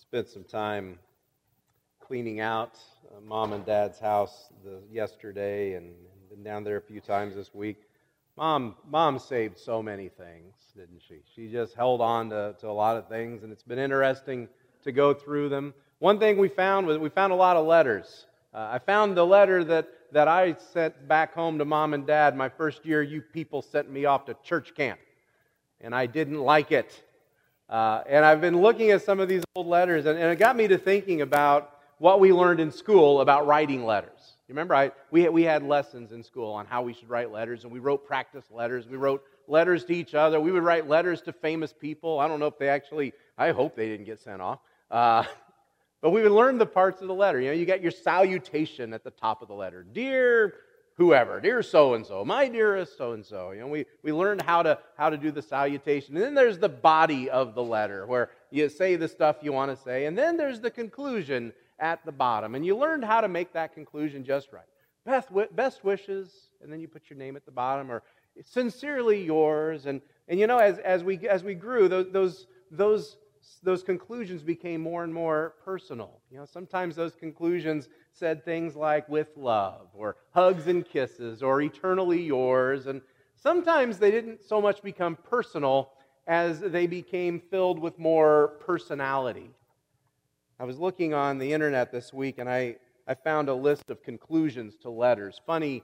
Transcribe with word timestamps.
spent 0.00 0.28
some 0.28 0.44
time 0.44 0.98
cleaning 2.00 2.40
out 2.40 2.78
uh, 3.10 3.20
mom 3.20 3.52
and 3.52 3.66
dad's 3.66 3.98
house 3.98 4.48
the, 4.64 4.80
yesterday 4.90 5.74
and 5.74 5.92
been 6.30 6.42
down 6.42 6.64
there 6.64 6.78
a 6.78 6.82
few 6.82 7.00
times 7.00 7.34
this 7.34 7.54
week. 7.54 7.76
Mom, 8.36 8.76
mom 8.88 9.18
saved 9.18 9.58
so 9.58 9.82
many 9.82 10.08
things, 10.08 10.54
didn't 10.74 11.02
she? 11.06 11.20
She 11.34 11.52
just 11.52 11.74
held 11.74 12.00
on 12.00 12.30
to, 12.30 12.56
to 12.60 12.68
a 12.68 12.72
lot 12.72 12.96
of 12.96 13.08
things, 13.08 13.42
and 13.42 13.52
it's 13.52 13.62
been 13.62 13.78
interesting 13.78 14.48
to 14.84 14.90
go 14.90 15.12
through 15.12 15.50
them. 15.50 15.74
One 15.98 16.18
thing 16.18 16.38
we 16.38 16.48
found 16.48 16.86
was 16.86 16.96
we 16.96 17.10
found 17.10 17.32
a 17.32 17.36
lot 17.36 17.56
of 17.56 17.66
letters. 17.66 18.26
Uh, 18.54 18.70
I 18.72 18.78
found 18.78 19.16
the 19.16 19.26
letter 19.26 19.62
that, 19.64 19.88
that 20.12 20.28
I 20.28 20.56
sent 20.72 21.06
back 21.08 21.34
home 21.34 21.58
to 21.58 21.66
mom 21.66 21.92
and 21.92 22.06
dad 22.06 22.36
my 22.36 22.48
first 22.48 22.86
year. 22.86 23.02
You 23.02 23.20
people 23.20 23.60
sent 23.60 23.90
me 23.90 24.06
off 24.06 24.24
to 24.26 24.36
church 24.42 24.74
camp, 24.74 24.98
and 25.80 25.94
I 25.94 26.06
didn't 26.06 26.40
like 26.40 26.72
it. 26.72 27.02
Uh, 27.70 28.02
and 28.08 28.24
I've 28.24 28.40
been 28.40 28.60
looking 28.60 28.90
at 28.90 29.02
some 29.02 29.20
of 29.20 29.28
these 29.28 29.44
old 29.54 29.68
letters, 29.68 30.04
and, 30.04 30.18
and, 30.18 30.32
it 30.32 30.40
got 30.40 30.56
me 30.56 30.66
to 30.66 30.76
thinking 30.76 31.20
about 31.20 31.78
what 31.98 32.18
we 32.18 32.32
learned 32.32 32.58
in 32.58 32.72
school 32.72 33.20
about 33.20 33.46
writing 33.46 33.86
letters. 33.86 34.34
You 34.48 34.54
remember, 34.54 34.74
I, 34.74 34.90
we, 35.12 35.28
we 35.28 35.44
had 35.44 35.62
lessons 35.62 36.10
in 36.10 36.24
school 36.24 36.52
on 36.52 36.66
how 36.66 36.82
we 36.82 36.92
should 36.92 37.08
write 37.08 37.30
letters, 37.30 37.62
and 37.62 37.72
we 37.72 37.78
wrote 37.78 38.04
practice 38.04 38.44
letters. 38.50 38.88
We 38.88 38.96
wrote 38.96 39.22
letters 39.46 39.84
to 39.84 39.94
each 39.94 40.16
other. 40.16 40.40
We 40.40 40.50
would 40.50 40.64
write 40.64 40.88
letters 40.88 41.22
to 41.22 41.32
famous 41.32 41.72
people. 41.72 42.18
I 42.18 42.26
don't 42.26 42.40
know 42.40 42.48
if 42.48 42.58
they 42.58 42.68
actually, 42.68 43.12
I 43.38 43.52
hope 43.52 43.76
they 43.76 43.86
didn't 43.86 44.06
get 44.06 44.18
sent 44.18 44.42
off. 44.42 44.58
Uh, 44.90 45.22
but 46.02 46.10
we 46.10 46.22
would 46.22 46.32
learn 46.32 46.58
the 46.58 46.66
parts 46.66 47.00
of 47.02 47.06
the 47.06 47.14
letter. 47.14 47.40
You 47.40 47.50
know, 47.50 47.54
you 47.54 47.66
got 47.66 47.82
your 47.82 47.92
salutation 47.92 48.92
at 48.92 49.04
the 49.04 49.12
top 49.12 49.42
of 49.42 49.48
the 49.48 49.54
letter. 49.54 49.84
Dear 49.84 50.54
whoever, 51.00 51.40
dear 51.40 51.62
so 51.62 51.94
and 51.94 52.04
so, 52.04 52.26
my 52.26 52.46
dearest 52.46 52.98
so 52.98 53.12
and 53.12 53.24
so. 53.24 53.52
You 53.52 53.60
know, 53.60 53.68
we, 53.68 53.86
we 54.02 54.12
learned 54.12 54.42
how 54.42 54.62
to, 54.62 54.78
how 54.98 55.08
to 55.08 55.16
do 55.16 55.30
the 55.30 55.40
salutation. 55.40 56.14
And 56.14 56.22
then 56.22 56.34
there's 56.34 56.58
the 56.58 56.68
body 56.68 57.30
of 57.30 57.54
the 57.54 57.62
letter 57.62 58.04
where 58.04 58.28
you 58.50 58.68
say 58.68 58.96
the 58.96 59.08
stuff 59.08 59.36
you 59.40 59.50
want 59.50 59.74
to 59.74 59.82
say. 59.82 60.04
And 60.04 60.16
then 60.16 60.36
there's 60.36 60.60
the 60.60 60.70
conclusion 60.70 61.54
at 61.78 62.04
the 62.04 62.12
bottom. 62.12 62.54
And 62.54 62.66
you 62.66 62.76
learned 62.76 63.02
how 63.06 63.22
to 63.22 63.28
make 63.28 63.54
that 63.54 63.72
conclusion 63.72 64.24
just 64.24 64.52
right. 64.52 64.66
Best, 65.06 65.28
best 65.56 65.82
wishes, 65.82 66.50
and 66.62 66.70
then 66.70 66.80
you 66.80 66.86
put 66.86 67.08
your 67.08 67.18
name 67.18 67.34
at 67.34 67.46
the 67.46 67.50
bottom, 67.50 67.90
or 67.90 68.02
sincerely 68.44 69.24
yours. 69.24 69.86
And, 69.86 70.02
and 70.28 70.38
you 70.38 70.46
know, 70.46 70.58
as, 70.58 70.78
as, 70.80 71.02
we, 71.02 71.26
as 71.26 71.42
we 71.42 71.54
grew, 71.54 71.88
those, 71.88 72.12
those, 72.12 72.46
those 72.70 73.16
those 73.62 73.82
conclusions 73.82 74.42
became 74.42 74.80
more 74.80 75.04
and 75.04 75.12
more 75.12 75.54
personal. 75.64 76.20
You 76.30 76.38
know, 76.38 76.44
sometimes 76.44 76.96
those 76.96 77.14
conclusions 77.14 77.88
said 78.12 78.44
things 78.44 78.76
like 78.76 79.08
with 79.08 79.36
love 79.36 79.88
or 79.94 80.16
hugs 80.32 80.66
and 80.66 80.84
kisses 80.84 81.42
or 81.42 81.62
eternally 81.62 82.22
yours. 82.22 82.86
And 82.86 83.00
sometimes 83.36 83.98
they 83.98 84.10
didn't 84.10 84.42
so 84.42 84.60
much 84.60 84.82
become 84.82 85.16
personal 85.16 85.92
as 86.26 86.60
they 86.60 86.86
became 86.86 87.40
filled 87.40 87.78
with 87.78 87.98
more 87.98 88.58
personality. 88.60 89.50
I 90.58 90.64
was 90.64 90.78
looking 90.78 91.14
on 91.14 91.38
the 91.38 91.52
internet 91.52 91.90
this 91.90 92.12
week 92.12 92.38
and 92.38 92.48
I, 92.48 92.76
I 93.08 93.14
found 93.14 93.48
a 93.48 93.54
list 93.54 93.90
of 93.90 94.02
conclusions 94.02 94.76
to 94.82 94.90
letters, 94.90 95.40
funny 95.46 95.82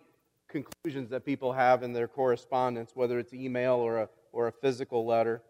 conclusions 0.49 1.11
that 1.11 1.25
people 1.25 1.53
have 1.53 1.83
in 1.83 1.93
their 1.93 2.07
correspondence, 2.07 2.93
whether 2.95 3.19
it's 3.19 3.33
email 3.33 3.75
or 3.75 4.03
a, 4.03 4.09
or 4.33 4.49
a 4.49 4.53
physical 4.53 5.07
letter. 5.07 5.43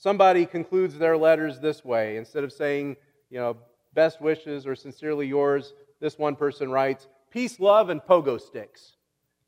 Somebody 0.00 0.46
concludes 0.46 0.96
their 0.96 1.14
letters 1.14 1.60
this 1.60 1.84
way. 1.84 2.16
Instead 2.16 2.42
of 2.42 2.54
saying, 2.54 2.96
you 3.28 3.38
know, 3.38 3.58
best 3.92 4.18
wishes 4.18 4.66
or 4.66 4.74
sincerely 4.74 5.26
yours, 5.26 5.74
this 6.00 6.18
one 6.18 6.36
person 6.36 6.70
writes, 6.70 7.06
peace, 7.30 7.60
love, 7.60 7.90
and 7.90 8.00
pogo 8.00 8.40
sticks. 8.40 8.94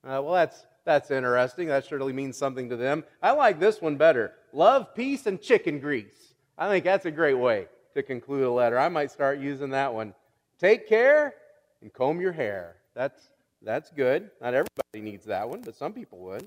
Uh, 0.04 0.20
well, 0.22 0.34
that's, 0.34 0.66
that's 0.84 1.10
interesting. 1.10 1.68
That 1.68 1.86
surely 1.86 2.12
means 2.12 2.36
something 2.36 2.68
to 2.68 2.76
them. 2.76 3.02
I 3.22 3.30
like 3.30 3.58
this 3.58 3.80
one 3.80 3.96
better 3.96 4.34
love, 4.52 4.94
peace, 4.94 5.24
and 5.24 5.40
chicken 5.40 5.80
grease. 5.80 6.34
I 6.58 6.68
think 6.68 6.84
that's 6.84 7.06
a 7.06 7.10
great 7.10 7.38
way 7.38 7.68
to 7.94 8.02
conclude 8.02 8.44
a 8.44 8.50
letter. 8.50 8.78
I 8.78 8.90
might 8.90 9.10
start 9.10 9.38
using 9.38 9.70
that 9.70 9.94
one. 9.94 10.12
Take 10.58 10.86
care 10.86 11.32
and 11.80 11.90
comb 11.90 12.20
your 12.20 12.32
hair. 12.32 12.76
That's, 12.94 13.22
that's 13.62 13.90
good. 13.90 14.30
Not 14.42 14.52
everybody 14.52 15.00
needs 15.00 15.24
that 15.24 15.48
one, 15.48 15.62
but 15.62 15.74
some 15.74 15.94
people 15.94 16.18
would. 16.18 16.46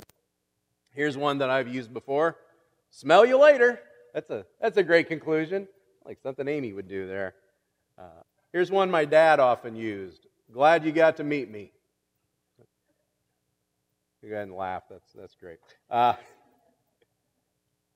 Here's 0.92 1.18
one 1.18 1.40
that 1.40 1.50
I've 1.50 1.68
used 1.68 1.92
before 1.92 2.38
Smell 2.96 3.26
you 3.26 3.38
later. 3.38 3.82
That's 4.16 4.30
a, 4.30 4.46
that's 4.62 4.78
a 4.78 4.84
great 4.84 5.10
conclusion. 5.10 5.68
Like 6.06 6.20
something 6.24 6.48
Amy 6.48 6.72
would 6.72 6.88
do 6.88 7.06
there. 7.06 7.36
Uh, 8.00 8.24
here's 8.54 8.72
one 8.72 8.90
my 8.90 9.04
dad 9.04 9.40
often 9.40 9.76
used 9.76 10.26
Glad 10.54 10.86
you 10.86 10.92
got 10.92 11.18
to 11.18 11.24
meet 11.24 11.52
me. 11.52 11.72
Go 14.22 14.32
ahead 14.32 14.48
and 14.48 14.56
laugh. 14.56 14.84
That's, 14.90 15.12
that's 15.14 15.36
great. 15.36 15.58
Uh, 15.90 16.14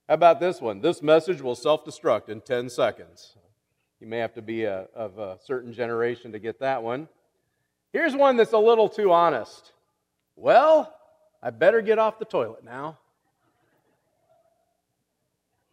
how 0.08 0.14
about 0.14 0.40
this 0.40 0.60
one? 0.60 0.82
This 0.82 1.02
message 1.02 1.42
will 1.42 1.56
self 1.56 1.86
destruct 1.86 2.30
in 2.30 2.42
10 2.42 2.70
seconds. 2.70 3.36
You 4.00 4.08
may 4.08 4.18
have 4.18 4.34
to 4.34 4.42
be 4.42 4.66
a, 4.66 4.88
of 4.94 5.18
a 5.18 5.38
certain 5.44 5.74
generation 5.74 6.34
to 6.34 6.40
get 6.40 6.60
that 6.60 6.84
one. 6.84 7.08
Here's 7.94 8.16
one 8.16 8.36
that's 8.36 8.54
a 8.54 8.60
little 8.60 8.90
too 8.90 9.12
honest. 9.12 9.72
Well, 10.36 10.94
I 11.42 11.50
better 11.50 11.82
get 11.82 11.98
off 11.98 12.20
the 12.20 12.26
toilet 12.26 12.64
now. 12.64 12.98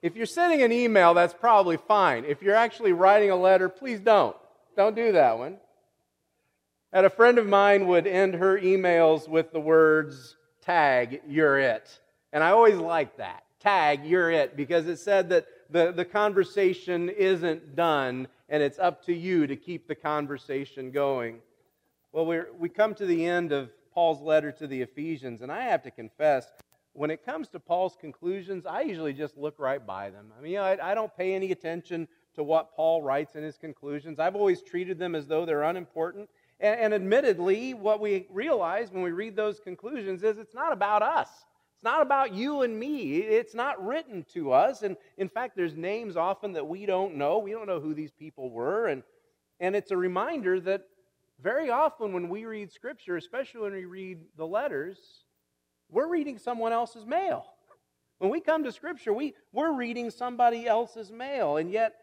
If 0.03 0.17
you're 0.17 0.27
sending 0.27 0.63
an 0.63 0.73
email, 0.73 1.15
that's 1.15 1.35
probably 1.35 1.77
fine. 1.77 2.25
If 2.25 2.43
you're 2.43 2.55
actually 2.55 2.93
writing 2.93 3.31
a 3.31 3.37
letter, 3.37 3.69
please 3.69 4.01
don't. 4.01 4.37
Don't 4.77 4.95
do 4.95 5.13
that 5.13 5.39
one. 5.39 5.57
And 6.93 7.07
a 7.07 7.11
friend 7.11 7.39
of 7.39 7.47
mine 7.47 7.87
would 7.89 8.07
end 8.07 8.35
her 8.35 8.59
emails 8.59 9.29
with 9.29 9.53
the 9.53 9.61
words, 9.61 10.37
tag, 10.63 11.23
you're 11.27 11.59
it. 11.59 12.01
And 12.33 12.45
I 12.45 12.51
always 12.51 12.77
liked 12.77 13.19
that. 13.19 13.45
Tag, 13.61 14.05
you're 14.05 14.31
it, 14.31 14.57
because 14.57 14.87
it 14.87 14.99
said 14.99 15.31
that 15.31 15.47
the, 15.71 15.93
the 15.93 16.05
conversation 16.05 17.09
isn't 17.09 17.75
done 17.75 18.29
and 18.49 18.63
it's 18.63 18.79
up 18.79 19.05
to 19.07 19.15
you 19.15 19.47
to 19.47 19.57
keep 19.57 19.89
the 19.89 19.95
conversation 19.95 20.91
going. 20.91 21.39
Well, 22.13 22.27
we 22.27 22.41
we 22.59 22.69
come 22.69 22.95
to 22.95 23.07
the 23.07 23.27
end 23.27 23.53
of 23.53 23.71
Paul's 23.93 24.23
letter 24.23 24.53
to 24.53 24.67
the 24.67 24.83
Ephesians, 24.83 25.43
and 25.43 25.51
I 25.51 25.63
have 25.63 25.83
to 25.83 25.91
confess, 25.91 26.53
when 26.97 27.11
it 27.11 27.25
comes 27.25 27.49
to 27.51 27.61
Paul's 27.61 27.97
conclusions, 28.01 28.65
I 28.65 28.81
usually 28.81 29.13
just 29.13 29.37
look 29.37 29.59
right 29.59 29.85
by 29.85 30.11
them. 30.11 30.33
I 30.37 30.43
mean, 30.43 30.53
you 30.53 30.59
know, 30.59 30.65
I, 30.65 30.93
I, 30.93 30.95
don't 30.95 31.15
pay 31.15 31.35
any 31.35 31.53
attention 31.53 32.09
to 32.35 32.43
what 32.43 32.75
Paul 32.75 33.03
writes 33.03 33.35
in 33.35 33.43
his 33.43 33.59
conclusions. 33.59 34.19
I've 34.19 34.35
always 34.35 34.63
treated 34.63 34.99
them 34.99 35.15
as 35.15 35.27
though 35.27 35.45
they're 35.45 35.63
unimportant. 35.63 36.31
And, 36.59 36.81
and 36.81 36.95
admittedly, 36.95 37.75
what 37.75 38.01
we 38.01 38.27
realize 38.31 38.91
when 38.91 39.03
we 39.03 39.11
read 39.11 39.37
those 39.37 39.61
conclusions 39.61 40.23
is 40.23 40.39
it's 40.39 40.55
not 40.55 40.73
about 40.73 41.03
us. 41.03 41.29
It's 41.75 41.85
not 41.85 42.01
about 42.01 42.33
you 42.33 42.63
and 42.63 42.79
me. 42.79 43.19
It's 43.19 43.55
not 43.55 43.85
written 43.85 44.25
to 44.33 44.53
us. 44.53 44.81
And 44.83 44.97
in 45.19 45.29
fact, 45.29 45.55
there's 45.55 45.77
names 45.77 46.17
often 46.17 46.53
that 46.55 46.67
we 46.67 46.87
don't 46.87 47.17
know. 47.17 47.39
We 47.39 47.53
don't 47.53 47.67
know 47.67 47.81
who 47.81 47.93
these 47.93 48.13
people 48.13 48.51
were. 48.51 48.87
And, 48.87 49.03
and 49.61 49.77
it's 49.77 49.91
a 49.91 49.97
reminder 49.97 50.59
that 50.61 50.85
very 51.43 51.69
often 51.69 52.15
when 52.15 52.31
we 52.31 52.47
read 52.47 52.73
Scripture, 52.73 53.19
especially 53.19 53.61
when 53.61 53.73
we 53.73 53.85
read 53.85 54.21
the 54.39 54.47
letters, 54.47 55.25
we're 55.91 56.09
reading 56.09 56.39
someone 56.39 56.73
else's 56.73 57.07
mail. 57.07 57.47
When 58.19 58.31
we 58.31 58.41
come 58.41 58.65
to 58.65 58.73
Scripture, 58.73 59.13
we, 59.13 59.35
we're 59.53 59.73
reading 59.73 60.11
somebody 60.11 60.67
else's 60.67 61.13
mail. 61.13 61.59
And 61.59 61.71
yet, 61.71 61.97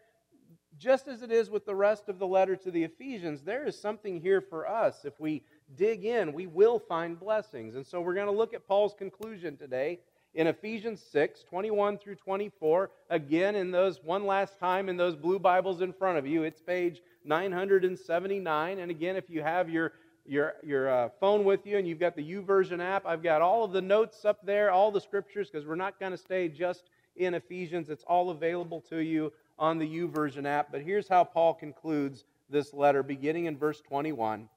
just 0.78 1.08
as 1.08 1.22
it 1.22 1.30
is 1.30 1.50
with 1.50 1.66
the 1.66 1.74
rest 1.74 2.08
of 2.08 2.18
the 2.18 2.26
letter 2.26 2.56
to 2.56 2.70
the 2.70 2.84
Ephesians, 2.84 3.42
there 3.42 3.66
is 3.66 3.78
something 3.78 4.20
here 4.20 4.40
for 4.40 4.68
us. 4.68 5.04
If 5.04 5.18
we 5.20 5.42
dig 5.76 6.04
in, 6.04 6.32
we 6.32 6.46
will 6.46 6.78
find 6.78 7.18
blessings. 7.18 7.74
And 7.74 7.86
so 7.86 8.00
we're 8.00 8.14
going 8.14 8.26
to 8.26 8.32
look 8.32 8.54
at 8.54 8.66
Paul's 8.66 8.94
conclusion 8.94 9.56
today 9.56 10.00
in 10.34 10.46
Ephesians 10.46 11.02
6 11.12 11.44
21 11.44 11.98
through 11.98 12.16
24. 12.16 12.90
Again, 13.10 13.54
in 13.54 13.70
those 13.70 14.00
one 14.02 14.26
last 14.26 14.58
time 14.58 14.88
in 14.88 14.96
those 14.96 15.16
blue 15.16 15.38
Bibles 15.38 15.80
in 15.80 15.92
front 15.92 16.18
of 16.18 16.26
you, 16.26 16.42
it's 16.42 16.60
page 16.60 17.02
979. 17.24 18.78
And 18.78 18.90
again, 18.90 19.16
if 19.16 19.30
you 19.30 19.42
have 19.42 19.70
your 19.70 19.92
your, 20.26 20.54
your 20.62 20.90
uh, 20.90 21.08
phone 21.20 21.44
with 21.44 21.66
you 21.66 21.76
and 21.78 21.86
you've 21.86 22.00
got 22.00 22.16
the 22.16 22.32
YouVersion 22.32 22.80
app, 22.80 23.06
I've 23.06 23.22
got 23.22 23.42
all 23.42 23.64
of 23.64 23.72
the 23.72 23.82
notes 23.82 24.24
up 24.24 24.44
there, 24.44 24.70
all 24.70 24.90
the 24.90 25.00
scriptures, 25.00 25.50
because 25.50 25.66
we're 25.66 25.74
not 25.74 26.00
going 26.00 26.12
to 26.12 26.18
stay 26.18 26.48
just 26.48 26.90
in 27.16 27.34
Ephesians. 27.34 27.90
It's 27.90 28.04
all 28.04 28.30
available 28.30 28.80
to 28.88 28.98
you 28.98 29.32
on 29.58 29.78
the 29.78 29.86
YouVersion 29.86 30.46
app. 30.46 30.72
But 30.72 30.82
here's 30.82 31.08
how 31.08 31.24
Paul 31.24 31.54
concludes 31.54 32.24
this 32.48 32.72
letter, 32.72 33.02
beginning 33.02 33.46
in 33.46 33.56
verse 33.56 33.80
21. 33.80 34.48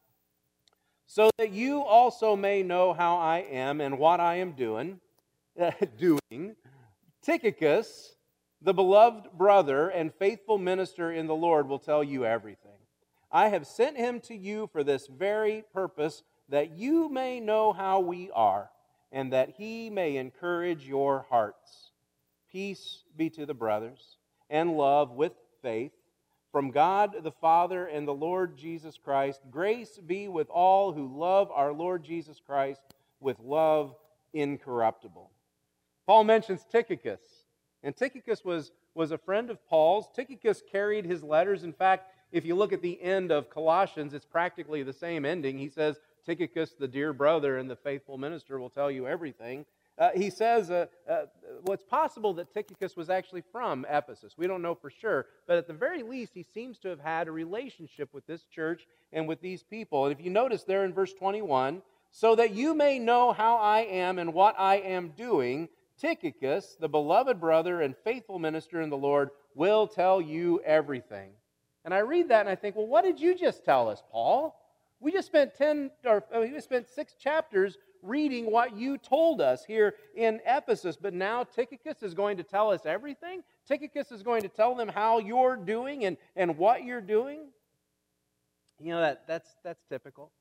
So 1.06 1.30
that 1.38 1.52
you 1.52 1.82
also 1.82 2.36
may 2.36 2.64
know 2.64 2.94
how 2.94 3.18
I 3.18 3.40
am 3.50 3.80
and 3.80 3.98
what 3.98 4.20
I 4.20 4.36
am 4.36 4.54
doing, 4.54 5.00
doing, 5.98 6.56
Tychicus, 7.22 8.16
the 8.62 8.74
beloved 8.74 9.32
brother 9.38 9.90
and 9.90 10.14
faithful 10.14 10.58
minister 10.58 11.12
in 11.12 11.28
the 11.28 11.36
Lord, 11.36 11.68
will 11.68 11.80
tell 11.80 12.04
you 12.04 12.26
everything. 12.26 12.67
I 13.32 13.50
have 13.50 13.68
sent 13.68 13.98
him 13.98 14.20
to 14.22 14.36
you 14.36 14.70
for 14.72 14.84
this 14.84 15.08
very 15.08 15.64
purpose, 15.74 16.24
that 16.50 16.72
you 16.72 17.10
may 17.10 17.40
know 17.40 17.74
how 17.74 18.00
we 18.00 18.32
are, 18.34 18.70
and 19.12 19.34
that 19.34 19.56
he 19.58 19.90
may 19.90 20.18
encourage 20.18 20.88
your 20.88 21.26
hearts. 21.30 21.92
Peace 22.52 23.04
be 23.16 23.30
to 23.32 23.46
the 23.46 23.54
brothers, 23.54 24.18
and 24.50 24.78
love 24.78 25.12
with 25.12 25.34
faith. 25.62 25.92
From 26.52 26.72
God 26.72 27.16
the 27.24 27.32
Father 27.32 27.86
and 27.86 28.08
the 28.08 28.14
Lord 28.14 28.58
Jesus 28.58 28.98
Christ, 28.98 29.42
grace 29.52 30.00
be 30.06 30.28
with 30.30 30.50
all 30.50 30.94
who 30.94 31.18
love 31.18 31.52
our 31.52 31.74
Lord 31.74 32.04
Jesus 32.04 32.40
Christ 32.40 32.82
with 33.20 33.38
love 33.40 33.94
incorruptible. 34.34 35.30
Paul 36.06 36.24
mentions 36.24 36.66
Tychicus, 36.72 37.20
and 37.84 37.96
Tychicus 37.96 38.46
was 38.46 38.72
was 38.98 39.12
a 39.12 39.18
friend 39.18 39.52
of 39.52 39.64
Paul's. 39.68 40.08
Tychicus 40.16 40.64
carried 40.72 41.06
his 41.06 41.24
letters. 41.24 41.64
In 41.64 41.72
fact, 41.72 42.10
if 42.32 42.46
you 42.46 42.56
look 42.56 42.74
at 42.74 42.82
the 42.82 43.02
end 43.02 43.32
of 43.32 43.50
Colossians, 43.50 44.14
it's 44.14 44.26
practically 44.26 44.84
the 44.84 44.94
same 44.94 45.26
ending. 45.26 45.58
He 45.58 45.70
says, 45.70 46.00
Tychicus, 46.26 46.72
the 46.78 46.88
dear 46.88 47.14
brother 47.14 47.58
and 47.58 47.70
the 47.70 47.76
faithful 47.76 48.18
minister, 48.18 48.60
will 48.60 48.70
tell 48.70 48.92
you 48.92 49.08
everything. 49.08 49.66
Uh, 49.98 50.10
he 50.14 50.30
says, 50.30 50.70
uh, 50.70 50.86
uh, 51.10 51.26
well, 51.64 51.74
it's 51.74 51.84
possible 51.84 52.34
that 52.36 52.54
Tychicus 52.54 52.96
was 52.96 53.10
actually 53.10 53.42
from 53.52 53.86
Ephesus. 53.90 54.36
We 54.38 54.46
don't 54.46 54.62
know 54.62 54.76
for 54.76 54.92
sure, 54.92 55.26
but 55.48 55.58
at 55.58 55.68
the 55.68 55.74
very 55.74 56.04
least, 56.04 56.34
he 56.36 56.44
seems 56.44 56.78
to 56.80 56.90
have 56.90 57.00
had 57.00 57.28
a 57.28 57.32
relationship 57.32 58.14
with 58.14 58.28
this 58.28 58.44
church 58.44 58.86
and 59.12 59.28
with 59.28 59.42
these 59.42 59.64
people. 59.64 60.06
And 60.06 60.14
if 60.18 60.24
you 60.24 60.30
notice 60.30 60.64
there 60.64 60.86
in 60.86 60.94
verse 60.94 61.14
21, 61.14 61.82
so 62.12 62.36
that 62.36 62.54
you 62.54 62.76
may 62.76 63.00
know 63.00 63.34
how 63.34 63.58
I 63.58 63.80
am 63.82 64.20
and 64.20 64.34
what 64.34 64.56
I 64.60 64.76
am 64.76 65.14
doing, 65.18 65.68
Tychicus, 66.00 66.78
the 66.80 66.90
beloved 66.90 67.40
brother 67.40 67.82
and 67.82 67.96
faithful 68.04 68.38
minister 68.38 68.82
in 68.82 68.92
the 68.92 68.98
Lord, 68.98 69.32
will 69.56 69.88
tell 69.88 70.22
you 70.22 70.62
everything. 70.64 71.32
And 71.88 71.94
I 71.94 72.00
read 72.00 72.28
that 72.28 72.42
and 72.42 72.50
I 72.50 72.56
think, 72.56 72.76
well, 72.76 72.86
what 72.86 73.06
did 73.06 73.18
you 73.18 73.34
just 73.34 73.64
tell 73.64 73.88
us, 73.88 74.04
Paul? 74.12 74.60
We 75.00 75.10
just 75.10 75.26
spent 75.26 75.56
10 75.56 75.90
or 76.06 76.22
oh, 76.34 76.42
we 76.42 76.50
just 76.50 76.66
spent 76.66 76.86
6 76.90 77.14
chapters 77.14 77.78
reading 78.04 78.52
what 78.52 78.76
you 78.76 78.98
told 78.98 79.40
us 79.40 79.64
here 79.64 79.96
in 80.14 80.42
Ephesus, 80.46 80.98
but 80.98 81.14
now 81.14 81.46
Tychicus 81.46 82.04
is 82.04 82.14
going 82.14 82.36
to 82.36 82.44
tell 82.44 82.72
us 82.72 82.86
everything. 82.86 83.42
Tychicus 83.66 84.12
is 84.12 84.22
going 84.22 84.42
to 84.42 84.50
tell 84.50 84.76
them 84.76 84.90
how 84.90 85.20
you're 85.20 85.56
doing 85.56 86.04
and, 86.04 86.18
and 86.36 86.58
what 86.58 86.84
you're 86.84 87.00
doing. 87.00 87.46
You 88.82 88.92
know 88.92 89.00
that 89.00 89.26
that's 89.26 89.56
that's 89.64 89.86
typical. 89.90 90.34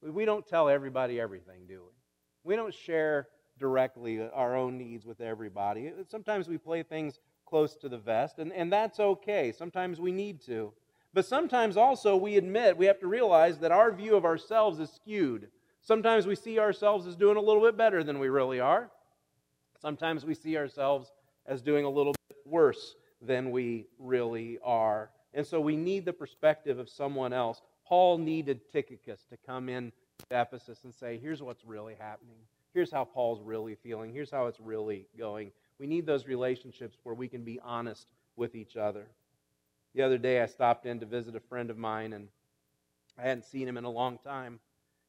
We 0.00 0.24
don't 0.24 0.46
tell 0.46 0.70
everybody 0.70 1.20
everything, 1.20 1.66
do 1.68 1.82
we? 1.82 2.50
We 2.50 2.56
don't 2.56 2.72
share 2.72 3.28
directly 3.58 4.26
our 4.32 4.56
own 4.56 4.78
needs 4.78 5.04
with 5.04 5.20
everybody. 5.20 5.92
Sometimes 6.08 6.48
we 6.48 6.56
play 6.56 6.82
things 6.82 7.20
close 7.52 7.76
to 7.76 7.86
the 7.86 7.98
vest, 7.98 8.38
and, 8.38 8.50
and 8.54 8.72
that's 8.72 8.98
okay. 8.98 9.52
Sometimes 9.52 10.00
we 10.00 10.10
need 10.10 10.40
to. 10.46 10.72
But 11.12 11.26
sometimes 11.26 11.76
also 11.76 12.16
we 12.16 12.38
admit, 12.38 12.78
we 12.78 12.86
have 12.86 12.98
to 13.00 13.06
realize 13.06 13.58
that 13.58 13.70
our 13.70 13.92
view 13.92 14.16
of 14.16 14.24
ourselves 14.24 14.80
is 14.80 14.88
skewed. 14.88 15.48
Sometimes 15.82 16.26
we 16.26 16.34
see 16.34 16.58
ourselves 16.58 17.06
as 17.06 17.14
doing 17.14 17.36
a 17.36 17.42
little 17.42 17.60
bit 17.60 17.76
better 17.76 18.02
than 18.02 18.18
we 18.18 18.30
really 18.30 18.58
are. 18.58 18.90
Sometimes 19.78 20.24
we 20.24 20.32
see 20.32 20.56
ourselves 20.56 21.12
as 21.44 21.60
doing 21.60 21.84
a 21.84 21.90
little 21.90 22.14
bit 22.30 22.38
worse 22.46 22.94
than 23.20 23.50
we 23.50 23.84
really 23.98 24.58
are. 24.64 25.10
And 25.34 25.46
so 25.46 25.60
we 25.60 25.76
need 25.76 26.06
the 26.06 26.12
perspective 26.14 26.78
of 26.78 26.88
someone 26.88 27.34
else. 27.34 27.60
Paul 27.84 28.16
needed 28.16 28.62
Tychicus 28.72 29.26
to 29.28 29.36
come 29.36 29.68
in 29.68 29.92
to 30.20 30.40
Ephesus 30.40 30.84
and 30.84 30.94
say, 30.94 31.18
here's 31.18 31.42
what's 31.42 31.66
really 31.66 31.96
happening. 31.98 32.38
Here's 32.72 32.90
how 32.90 33.04
Paul's 33.04 33.42
really 33.42 33.74
feeling. 33.74 34.10
Here's 34.10 34.30
how 34.30 34.46
it's 34.46 34.58
really 34.58 35.06
going. 35.18 35.52
We 35.82 35.88
need 35.88 36.06
those 36.06 36.28
relationships 36.28 36.96
where 37.02 37.16
we 37.16 37.26
can 37.26 37.42
be 37.42 37.58
honest 37.58 38.06
with 38.36 38.54
each 38.54 38.76
other. 38.76 39.04
The 39.96 40.02
other 40.02 40.16
day, 40.16 40.40
I 40.40 40.46
stopped 40.46 40.86
in 40.86 41.00
to 41.00 41.06
visit 41.06 41.34
a 41.34 41.40
friend 41.40 41.70
of 41.70 41.76
mine, 41.76 42.12
and 42.12 42.28
I 43.18 43.22
hadn't 43.22 43.46
seen 43.46 43.66
him 43.66 43.76
in 43.76 43.82
a 43.82 43.90
long 43.90 44.18
time. 44.18 44.60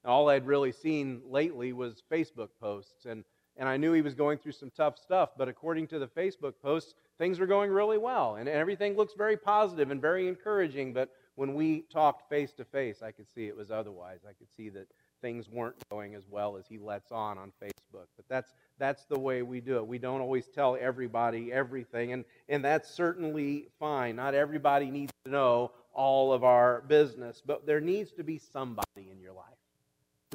And 0.03 0.11
all 0.11 0.29
I'd 0.29 0.47
really 0.47 0.71
seen 0.71 1.21
lately 1.29 1.73
was 1.73 2.01
Facebook 2.11 2.49
posts. 2.59 3.05
And, 3.05 3.23
and 3.55 3.69
I 3.69 3.77
knew 3.77 3.93
he 3.93 4.01
was 4.01 4.15
going 4.15 4.39
through 4.39 4.53
some 4.53 4.71
tough 4.75 4.97
stuff, 4.97 5.29
but 5.37 5.47
according 5.47 5.85
to 5.89 5.99
the 5.99 6.07
Facebook 6.07 6.55
posts, 6.59 6.95
things 7.19 7.39
were 7.39 7.45
going 7.45 7.69
really 7.69 7.99
well. 7.99 8.37
And 8.37 8.49
everything 8.49 8.95
looks 8.95 9.13
very 9.15 9.37
positive 9.37 9.91
and 9.91 10.01
very 10.01 10.27
encouraging. 10.27 10.91
But 10.91 11.11
when 11.35 11.53
we 11.53 11.81
talked 11.81 12.27
face 12.29 12.51
to 12.53 12.65
face, 12.65 13.03
I 13.03 13.11
could 13.11 13.29
see 13.29 13.45
it 13.45 13.55
was 13.55 13.69
otherwise. 13.69 14.21
I 14.27 14.33
could 14.33 14.51
see 14.57 14.69
that 14.69 14.87
things 15.23 15.49
weren't 15.49 15.77
going 15.89 16.13
as 16.13 16.23
well 16.29 16.57
as 16.57 16.67
he 16.67 16.77
lets 16.77 17.11
on 17.11 17.39
on 17.39 17.51
Facebook. 17.63 18.05
But 18.15 18.27
that's 18.29 18.53
that's 18.77 19.05
the 19.05 19.17
way 19.17 19.41
we 19.41 19.61
do 19.61 19.77
it. 19.77 19.87
We 19.87 19.97
don't 19.97 20.21
always 20.21 20.47
tell 20.47 20.77
everybody 20.79 21.51
everything, 21.51 22.13
and 22.13 22.25
and 22.49 22.63
that's 22.63 22.89
certainly 22.89 23.69
fine. 23.79 24.17
Not 24.17 24.35
everybody 24.35 24.91
needs 24.91 25.11
to 25.25 25.31
know 25.31 25.71
all 25.93 26.33
of 26.33 26.43
our 26.43 26.81
business, 26.87 27.41
but 27.43 27.65
there 27.65 27.81
needs 27.81 28.11
to 28.11 28.23
be 28.23 28.37
somebody 28.37 29.09
in 29.11 29.19
your 29.19 29.33
life 29.33 29.45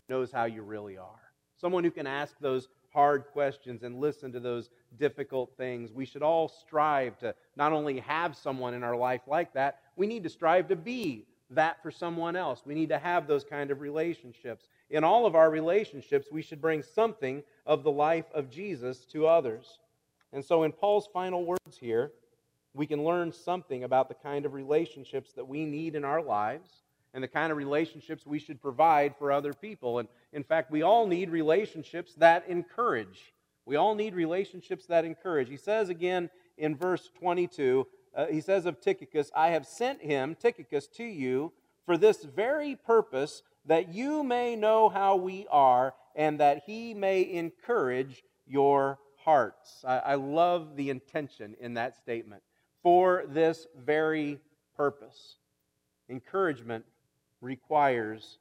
who 0.09 0.15
knows 0.15 0.33
how 0.33 0.47
you 0.47 0.63
really 0.63 0.97
are. 0.97 1.33
Someone 1.61 1.85
who 1.85 1.91
can 1.91 2.07
ask 2.07 2.35
those 2.41 2.69
hard 2.93 3.27
questions 3.33 3.83
and 3.83 4.01
listen 4.01 4.33
to 4.33 4.41
those 4.41 4.71
difficult 4.99 5.53
things. 5.57 5.93
We 5.93 6.07
should 6.07 6.23
all 6.23 6.49
strive 6.49 7.19
to 7.19 7.35
not 7.57 7.73
only 7.73 8.01
have 8.01 8.37
someone 8.37 8.73
in 8.73 8.83
our 8.83 8.97
life 8.97 9.23
like 9.27 9.53
that, 9.53 9.81
we 9.97 10.07
need 10.07 10.23
to 10.23 10.31
strive 10.31 10.69
to 10.69 10.77
be 10.77 11.27
that 11.51 11.83
for 11.83 11.91
someone 11.91 12.37
else. 12.37 12.63
We 12.65 12.75
need 12.75 12.91
to 12.91 12.99
have 12.99 13.27
those 13.27 13.45
kind 13.45 13.71
of 13.71 13.81
relationships. 13.81 14.67
In 14.91 15.05
all 15.05 15.27
of 15.27 15.35
our 15.35 15.51
relationships, 15.51 16.29
we 16.31 16.43
should 16.43 16.61
bring 16.61 16.83
something 16.83 17.43
of 17.67 17.83
the 17.83 17.91
life 17.91 18.27
of 18.33 18.51
Jesus 18.51 19.05
to 19.07 19.27
others. 19.27 19.79
And 20.33 20.45
so, 20.45 20.63
in 20.63 20.73
Paul's 20.73 21.09
final 21.13 21.45
words 21.45 21.79
here, 21.79 22.13
we 22.75 22.87
can 22.87 23.05
learn 23.05 23.33
something 23.33 23.85
about 23.85 24.09
the 24.09 24.15
kind 24.15 24.47
of 24.47 24.55
relationships 24.55 25.33
that 25.33 25.47
we 25.47 25.65
need 25.65 25.95
in 25.95 26.05
our 26.05 26.23
lives 26.23 26.71
and 27.15 27.25
the 27.25 27.29
kind 27.29 27.51
of 27.51 27.59
relationships 27.59 28.27
we 28.27 28.39
should 28.39 28.61
provide 28.61 29.17
for 29.17 29.33
other 29.33 29.53
people. 29.53 29.99
And 29.99 30.09
in 30.33 30.45
fact, 30.45 30.71
we 30.71 30.83
all 30.83 31.07
need 31.07 31.31
relationships 31.31 32.15
that 32.19 32.47
encourage. 32.49 33.33
We 33.65 33.77
all 33.77 33.95
need 33.95 34.15
relationships 34.15 34.87
that 34.87 35.05
encourage. 35.05 35.49
He 35.49 35.57
says 35.57 35.89
again 35.89 36.31
in 36.57 36.77
verse 36.77 37.09
22 37.19 37.87
uh, 38.19 38.27
he 38.27 38.41
says 38.41 38.67
of 38.67 38.81
Tychicus, 38.81 39.31
I 39.35 39.51
have 39.51 39.65
sent 39.65 40.03
him, 40.03 40.35
Tychicus, 40.35 40.89
to 40.89 41.05
you 41.05 41.53
for 41.87 41.97
this 41.97 42.25
very 42.25 42.75
purpose, 42.75 43.43
that 43.69 43.95
you 43.95 44.25
may 44.25 44.57
know 44.57 44.89
how 44.89 45.17
we 45.17 45.47
are, 45.51 45.95
and 46.15 46.41
that 46.41 46.63
he 46.67 46.95
may 46.95 47.31
encourage 47.31 48.25
your 48.47 48.99
hearts. 49.25 49.85
I, 49.87 49.99
I 49.99 50.15
love 50.17 50.75
the 50.75 50.91
intention 50.91 51.55
in 51.61 51.75
that 51.75 51.97
statement. 51.97 52.43
For 52.83 53.25
this 53.29 53.67
very 53.77 54.41
purpose. 54.77 55.37
Encouragement 56.09 56.85
requires 57.41 58.39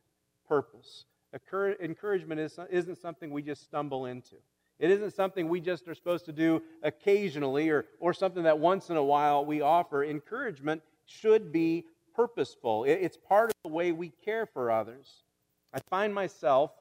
purpose. 0.47 1.05
Encouragement 1.33 2.39
is, 2.39 2.57
isn't 2.71 2.97
something 2.97 3.31
we 3.31 3.41
just 3.41 3.63
stumble 3.63 4.05
into. 4.05 4.35
It 4.79 4.91
isn't 4.91 5.13
something 5.13 5.49
we 5.49 5.59
just 5.59 5.87
are 5.87 5.95
supposed 5.95 6.25
to 6.25 6.31
do 6.31 6.61
occasionally 6.83 7.69
or, 7.69 7.85
or 7.99 8.13
something 8.13 8.43
that 8.43 8.59
once 8.59 8.89
in 8.89 8.95
a 8.97 9.03
while 9.03 9.43
we 9.43 9.61
offer. 9.61 10.03
Encouragement 10.03 10.81
should 11.05 11.51
be 11.51 11.85
purposeful, 12.17 12.83
it's 12.83 13.15
part 13.15 13.51
of 13.51 13.55
the 13.63 13.69
way 13.69 13.91
we 13.91 14.09
care 14.25 14.47
for 14.47 14.71
others. 14.71 15.23
I 15.71 15.79
find 15.89 16.13
myself 16.13 16.71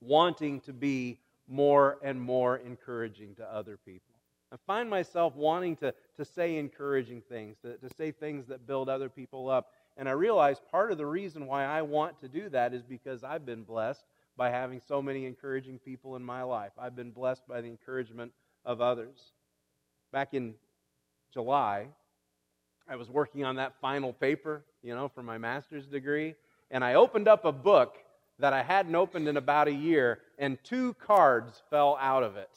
wanting 0.00 0.60
to 0.60 0.72
be 0.72 1.18
more 1.48 1.98
and 2.02 2.20
more 2.20 2.58
encouraging 2.58 3.34
to 3.34 3.44
other 3.44 3.76
people. 3.76 4.14
I 4.52 4.56
find 4.64 4.88
myself 4.88 5.34
wanting 5.34 5.74
to, 5.78 5.92
to 6.16 6.24
say 6.24 6.56
encouraging 6.56 7.22
things, 7.22 7.56
to, 7.62 7.76
to 7.76 7.94
say 7.96 8.12
things 8.12 8.46
that 8.46 8.68
build 8.68 8.88
other 8.88 9.08
people 9.08 9.50
up. 9.50 9.72
And 9.96 10.08
I 10.08 10.12
realize 10.12 10.60
part 10.70 10.92
of 10.92 10.98
the 10.98 11.06
reason 11.06 11.46
why 11.46 11.64
I 11.64 11.82
want 11.82 12.20
to 12.20 12.28
do 12.28 12.48
that 12.50 12.72
is 12.72 12.84
because 12.84 13.24
I've 13.24 13.44
been 13.44 13.64
blessed 13.64 14.04
by 14.36 14.50
having 14.50 14.80
so 14.86 15.02
many 15.02 15.26
encouraging 15.26 15.80
people 15.80 16.14
in 16.14 16.22
my 16.22 16.42
life. 16.44 16.70
I've 16.78 16.94
been 16.94 17.10
blessed 17.10 17.48
by 17.48 17.60
the 17.62 17.68
encouragement 17.68 18.30
of 18.64 18.80
others. 18.80 19.32
Back 20.12 20.34
in 20.34 20.54
July, 21.32 21.88
I 22.88 22.96
was 22.96 23.10
working 23.10 23.44
on 23.44 23.56
that 23.56 23.74
final 23.80 24.12
paper, 24.12 24.64
you 24.82 24.94
know, 24.94 25.08
for 25.08 25.22
my 25.22 25.38
master's 25.38 25.86
degree, 25.86 26.34
and 26.70 26.84
I 26.84 26.94
opened 26.94 27.26
up 27.26 27.44
a 27.44 27.52
book 27.52 27.96
that 28.38 28.52
I 28.52 28.62
hadn't 28.62 28.94
opened 28.94 29.28
in 29.28 29.36
about 29.36 29.66
a 29.66 29.72
year, 29.72 30.20
and 30.38 30.58
two 30.62 30.94
cards 30.94 31.62
fell 31.68 31.98
out 32.00 32.22
of 32.22 32.36
it. 32.36 32.50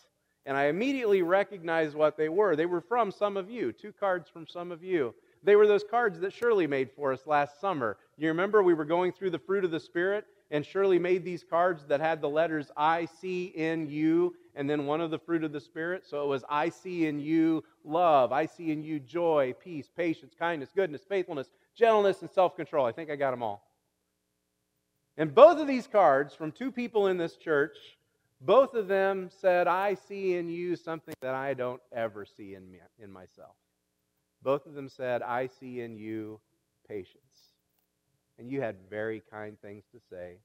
And 0.46 0.56
I 0.56 0.66
immediately 0.66 1.22
recognized 1.22 1.96
what 1.96 2.18
they 2.18 2.30
were. 2.30 2.56
They 2.56 2.66
were 2.66 2.82
from 2.82 3.12
some 3.12 3.38
of 3.38 3.50
you, 3.50 3.72
two 3.72 3.92
cards 3.92 4.30
from 4.30 4.46
some 4.48 4.72
of 4.72 4.84
you. 4.84 5.14
They 5.44 5.56
were 5.56 5.68
those 5.68 5.84
cards 5.90 6.20
that 6.20 6.34
Shirley 6.34 6.68
made 6.68 6.92
for 6.92 7.14
us 7.14 7.26
last 7.26 7.62
summer. 7.62 7.98
You 8.18 8.28
remember 8.28 8.62
we 8.62 8.74
were 8.74 8.86
going 8.86 9.12
through 9.12 9.30
the 9.32 9.40
fruit 9.40 9.64
of 9.64 9.72
the 9.72 9.80
Spirit, 9.80 10.26
and 10.52 10.66
Shirley 10.66 11.00
made 11.00 11.24
these 11.24 11.44
cards 11.44 11.86
that 11.88 12.00
had 12.00 12.22
the 12.22 12.30
letters 12.30 12.72
I 12.76 13.06
see 13.06 13.46
in 13.46 13.88
you 13.88 14.36
and 14.56 14.70
then 14.70 14.86
one 14.86 15.00
of 15.00 15.12
the 15.12 15.20
fruit 15.20 15.44
of 15.44 15.52
the 15.52 15.62
Spirit. 15.62 16.06
So 16.06 16.24
it 16.24 16.28
was 16.28 16.44
I 16.50 16.70
see 16.70 17.06
in 17.06 17.20
you 17.20 17.64
love, 17.84 18.32
I 18.32 18.46
see 18.46 18.72
in 18.72 18.84
you 18.84 19.00
joy, 19.00 19.54
peace, 19.60 19.90
patience, 19.96 20.34
kindness, 20.38 20.70
goodness, 20.76 21.04
faithfulness, 21.08 21.50
gentleness, 21.76 22.22
and 22.22 22.30
self 22.30 22.56
control. 22.56 22.86
I 22.86 22.92
think 22.92 23.10
I 23.10 23.16
got 23.16 23.32
them 23.32 23.44
all. 23.44 23.64
And 25.18 25.36
both 25.36 25.60
of 25.60 25.68
these 25.68 25.86
cards 25.86 26.34
from 26.34 26.52
two 26.52 26.72
people 26.72 27.08
in 27.08 27.18
this 27.18 27.36
church, 27.36 27.78
both 28.42 28.74
of 28.74 28.88
them 28.88 29.30
said, 29.30 29.68
I 29.68 29.96
see 29.96 30.36
in 30.36 30.50
you 30.50 30.76
something 30.78 31.14
that 31.22 31.36
I 31.36 31.54
don't 31.54 31.82
ever 31.94 32.26
see 32.26 32.56
in, 32.56 32.72
me, 32.72 32.80
in 32.98 33.12
myself. 33.12 33.56
Both 34.42 34.66
of 34.66 34.74
them 34.74 34.88
said, 34.88 35.22
I 35.22 35.48
see 35.48 35.82
in 35.82 35.98
you 35.98 36.40
patience. 36.88 37.49
And 38.40 38.50
you 38.50 38.62
had 38.62 38.78
very 38.90 39.22
kind 39.30 39.60
things 39.62 39.84
to 39.92 40.00
say 40.10 40.38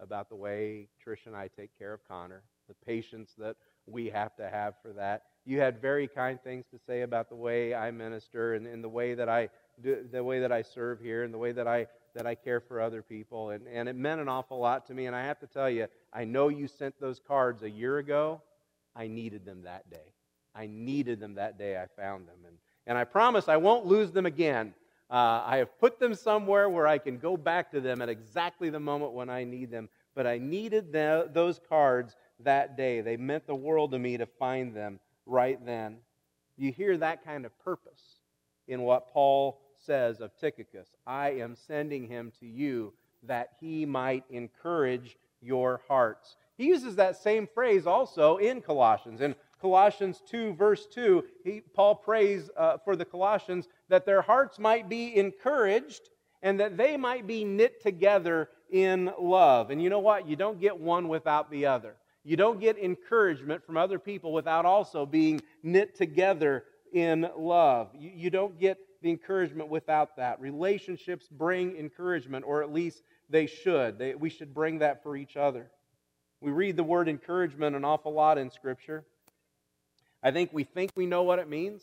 about 0.00 0.28
the 0.28 0.34
way 0.34 0.88
Trish 1.04 1.26
and 1.26 1.36
I 1.36 1.48
take 1.48 1.70
care 1.78 1.92
of 1.94 2.00
Connor, 2.06 2.42
the 2.66 2.74
patience 2.84 3.30
that 3.38 3.56
we 3.86 4.10
have 4.10 4.34
to 4.36 4.48
have 4.48 4.74
for 4.82 4.92
that. 4.94 5.22
You 5.44 5.60
had 5.60 5.80
very 5.80 6.08
kind 6.08 6.38
things 6.42 6.66
to 6.72 6.78
say 6.84 7.02
about 7.02 7.28
the 7.28 7.36
way 7.36 7.74
I 7.74 7.92
minister 7.92 8.54
and, 8.54 8.66
and 8.66 8.82
the 8.82 8.88
way 8.88 9.14
that 9.14 9.28
I 9.28 9.48
do, 9.80 10.04
the 10.10 10.22
way 10.22 10.40
that 10.40 10.50
I 10.52 10.62
serve 10.62 11.00
here 11.00 11.22
and 11.22 11.32
the 11.32 11.38
way 11.38 11.52
that 11.52 11.66
I 11.66 11.86
that 12.14 12.26
I 12.26 12.34
care 12.34 12.60
for 12.60 12.80
other 12.80 13.02
people. 13.02 13.50
And, 13.50 13.68
and 13.68 13.88
it 13.88 13.94
meant 13.94 14.20
an 14.20 14.28
awful 14.28 14.58
lot 14.58 14.86
to 14.86 14.94
me. 14.94 15.06
And 15.06 15.14
I 15.14 15.24
have 15.24 15.38
to 15.40 15.46
tell 15.46 15.70
you, 15.70 15.86
I 16.12 16.24
know 16.24 16.48
you 16.48 16.66
sent 16.66 17.00
those 17.00 17.20
cards 17.20 17.62
a 17.62 17.70
year 17.70 17.98
ago. 17.98 18.42
I 18.96 19.06
needed 19.06 19.44
them 19.44 19.62
that 19.62 19.88
day. 19.88 20.12
I 20.54 20.66
needed 20.66 21.20
them 21.20 21.34
that 21.36 21.56
day. 21.58 21.80
I 21.80 21.86
found 22.00 22.26
them. 22.26 22.38
And 22.46 22.56
And 22.86 22.98
I 22.98 23.04
promise 23.04 23.48
I 23.48 23.58
won't 23.58 23.86
lose 23.86 24.10
them 24.10 24.26
again. 24.26 24.74
Uh, 25.10 25.42
I 25.44 25.56
have 25.56 25.78
put 25.78 25.98
them 25.98 26.14
somewhere 26.14 26.68
where 26.68 26.86
I 26.86 26.98
can 26.98 27.18
go 27.18 27.36
back 27.36 27.70
to 27.72 27.80
them 27.80 28.02
at 28.02 28.08
exactly 28.08 28.68
the 28.68 28.80
moment 28.80 29.12
when 29.12 29.30
I 29.30 29.44
need 29.44 29.70
them. 29.70 29.88
But 30.14 30.26
I 30.26 30.38
needed 30.38 30.92
the, 30.92 31.30
those 31.32 31.60
cards 31.68 32.16
that 32.40 32.76
day. 32.76 33.00
They 33.00 33.16
meant 33.16 33.46
the 33.46 33.54
world 33.54 33.92
to 33.92 33.98
me 33.98 34.18
to 34.18 34.26
find 34.26 34.74
them 34.74 35.00
right 35.24 35.64
then. 35.64 35.98
You 36.56 36.72
hear 36.72 36.96
that 36.98 37.24
kind 37.24 37.46
of 37.46 37.58
purpose 37.60 38.20
in 38.66 38.82
what 38.82 39.08
Paul 39.12 39.60
says 39.78 40.20
of 40.20 40.36
Tychicus. 40.38 40.88
I 41.06 41.30
am 41.30 41.54
sending 41.54 42.06
him 42.06 42.32
to 42.40 42.46
you 42.46 42.92
that 43.22 43.52
he 43.60 43.86
might 43.86 44.24
encourage 44.28 45.16
your 45.40 45.80
hearts. 45.88 46.36
He 46.56 46.66
uses 46.66 46.96
that 46.96 47.16
same 47.16 47.46
phrase 47.46 47.86
also 47.86 48.36
in 48.38 48.60
Colossians. 48.60 49.20
Colossians 49.60 50.22
2, 50.28 50.54
verse 50.54 50.86
2, 50.86 51.24
he, 51.44 51.60
Paul 51.60 51.96
prays 51.96 52.50
uh, 52.56 52.78
for 52.84 52.96
the 52.96 53.04
Colossians 53.04 53.68
that 53.88 54.06
their 54.06 54.22
hearts 54.22 54.58
might 54.58 54.88
be 54.88 55.16
encouraged 55.16 56.10
and 56.42 56.60
that 56.60 56.76
they 56.76 56.96
might 56.96 57.26
be 57.26 57.44
knit 57.44 57.82
together 57.82 58.48
in 58.70 59.10
love. 59.18 59.70
And 59.70 59.82
you 59.82 59.90
know 59.90 59.98
what? 59.98 60.28
You 60.28 60.36
don't 60.36 60.60
get 60.60 60.78
one 60.78 61.08
without 61.08 61.50
the 61.50 61.66
other. 61.66 61.96
You 62.24 62.36
don't 62.36 62.60
get 62.60 62.78
encouragement 62.78 63.64
from 63.64 63.76
other 63.76 63.98
people 63.98 64.32
without 64.32 64.64
also 64.64 65.06
being 65.06 65.40
knit 65.62 65.96
together 65.96 66.64
in 66.92 67.28
love. 67.36 67.90
You, 67.98 68.12
you 68.14 68.30
don't 68.30 68.58
get 68.58 68.78
the 69.02 69.10
encouragement 69.10 69.68
without 69.68 70.16
that. 70.16 70.40
Relationships 70.40 71.28
bring 71.30 71.76
encouragement, 71.76 72.44
or 72.46 72.62
at 72.62 72.72
least 72.72 73.02
they 73.28 73.46
should. 73.46 73.98
They, 73.98 74.14
we 74.14 74.30
should 74.30 74.52
bring 74.54 74.80
that 74.80 75.02
for 75.02 75.16
each 75.16 75.36
other. 75.36 75.70
We 76.40 76.50
read 76.50 76.76
the 76.76 76.84
word 76.84 77.08
encouragement 77.08 77.76
an 77.76 77.84
awful 77.84 78.12
lot 78.12 78.38
in 78.38 78.50
Scripture. 78.50 79.04
I 80.22 80.30
think 80.30 80.50
we 80.52 80.64
think 80.64 80.90
we 80.96 81.06
know 81.06 81.22
what 81.22 81.38
it 81.38 81.48
means, 81.48 81.82